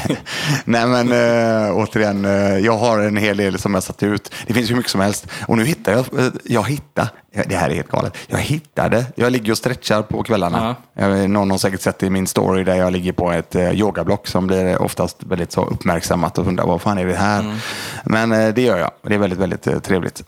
[0.65, 4.33] Nej men äh, återigen, äh, jag har en hel del som jag satt ut.
[4.47, 5.27] Det finns hur mycket som helst.
[5.47, 8.17] Och nu hittar jag, äh, jag hittade, ja, det här är helt galet.
[8.27, 10.75] Jag hittade, jag ligger och stretchar på kvällarna.
[10.93, 14.47] Jag, någon har säkert sett i min story där jag ligger på ett yogablock som
[14.47, 17.59] blir oftast väldigt så uppmärksammat och undrar vad fan är det här?
[18.05, 18.91] Men äh, det gör jag.
[19.01, 20.23] Det är väldigt, väldigt trevligt.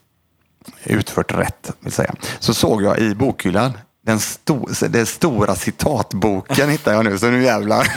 [0.84, 2.14] Utfört rätt, vill säga.
[2.40, 3.74] Så såg jag i bokhyllan
[4.06, 7.88] den, sto den stora citatboken hittar jag nu, så nu jävlar.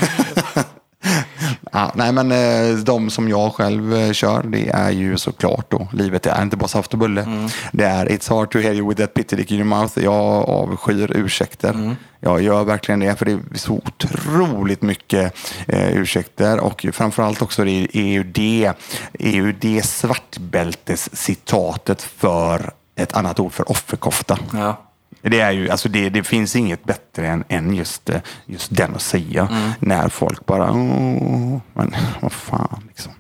[1.73, 5.89] ja, nej, men eh, de som jag själv eh, kör, det är ju såklart då,
[5.93, 7.49] livet är inte bara saft och bulle.
[7.73, 9.99] Det är It's hard to hear you with that pity dick in your mouth.
[9.99, 11.97] Jag avskyr ursäkter.
[12.21, 15.35] Jag gör verkligen det, för det är så otroligt mycket
[15.67, 18.73] eh, ursäkter och framförallt också det är ju det,
[19.13, 24.39] är ju det svartbältes-citatet för ett annat ord för offerkofta.
[24.53, 24.88] Ja.
[25.23, 28.95] Det, är ju, alltså det, det finns inget bättre än, än just, eh, just den
[28.95, 29.49] att säga.
[29.81, 33.13] När folk bara, men vad fan liksom.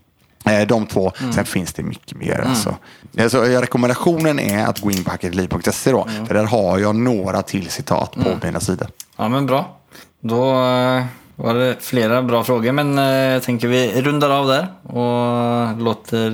[0.44, 2.44] Eh, De två, sen finns det mycket mer.
[2.48, 2.76] Alltså.
[3.20, 6.08] Alltså, eh, rekommendationen är att gå in på hacketliv.se då.
[6.26, 8.88] För där har jag några till citat på mina sidor.
[9.16, 9.76] ja, men bra.
[10.20, 11.04] Då eh,
[11.36, 12.96] var det flera bra frågor, men
[13.32, 16.30] jag tänker vi rundar av där och låter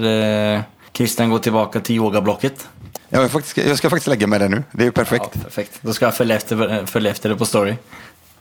[0.96, 2.68] Christian gå tillbaka till yogablocket.
[3.08, 4.62] Jag, är faktiskt, jag ska faktiskt lägga med det nu.
[4.72, 5.24] Det är ju perfekt.
[5.34, 5.72] Ja, perfekt.
[5.80, 7.74] Då ska jag följa efter, följa efter det på story.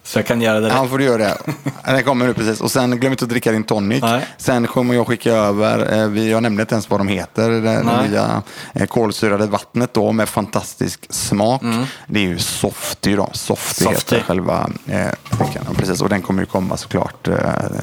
[0.06, 0.89] Så jag kan göra det Ja, rätt.
[0.89, 1.38] får du göra det.
[1.86, 2.62] Den kommer nu precis.
[2.62, 4.01] Och sen glöm inte att dricka din tonic.
[4.01, 4.28] Nej.
[4.38, 7.60] Sen kommer jag skicka över, eh, vi, jag nämnde inte ens vad de heter, det
[7.84, 8.10] Nej.
[8.10, 8.41] nya
[8.74, 11.62] eh, kolsyrade vattnet då med fantastisk smak.
[12.08, 13.30] Det är ju Softy då.
[13.34, 13.95] Softy, Mm.
[13.95, 14.16] Softy.
[14.16, 15.06] heter själva eh.
[15.39, 17.36] Ja, Precis, och den kommer ju komma såklart eh,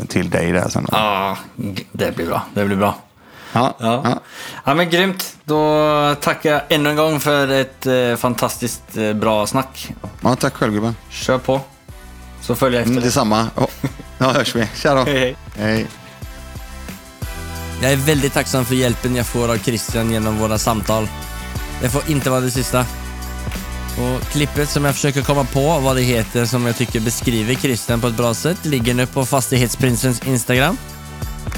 [0.09, 0.87] till dig där sen.
[0.93, 1.37] Ja,
[1.93, 2.43] det blir bra.
[2.55, 2.95] Det blir bra.
[3.53, 4.01] Ja, Ja.
[4.05, 4.21] ja.
[4.65, 5.37] ja, men grymt.
[5.45, 9.93] Då tackar jag ännu en gång för ett eh, fantastiskt eh, bra snack.
[10.21, 10.97] ja, tack själv gubben.
[11.11, 11.61] Kör på.
[12.43, 13.47] Så följer jag efter Mm, detsamma.
[13.57, 13.67] Ja,
[14.19, 14.69] ja, hörs vi.
[14.77, 15.05] Tja då.
[15.05, 15.37] Hej, hej.
[15.57, 15.87] Hej.
[17.83, 21.09] Jag är väldigt tacksam för hjälpen jag får av Christian genom våra samtal.
[21.83, 22.81] Det får inte vara det sista.
[23.99, 28.01] Och klippet som jag försöker komma på vad det heter som jag tycker beskriver Christian
[28.01, 30.77] på ett bra sätt ligger nu på Fastighetsprinsens Instagram.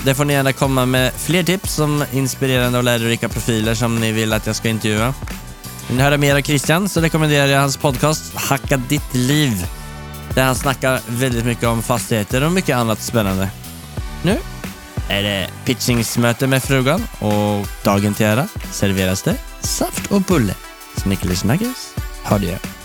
[0.05, 4.13] Där får ni gärna komma med fler tips om inspirerande och lärorika profiler som ni
[4.13, 5.15] vill att jag ska intervjua.
[5.89, 9.67] Vill ni höra mer av Christian så rekommenderar jag hans podcast Hacka ditt liv.
[10.35, 13.49] Där han snackar väldigt mycket om fastigheter och mycket annat spännande.
[14.23, 14.39] Nu
[15.09, 20.55] är det pitchingsmöte med frugan och dagen till ära serveras det saft och bulle.
[20.97, 21.95] Snickelsnackers.
[22.25, 22.82] Ha det.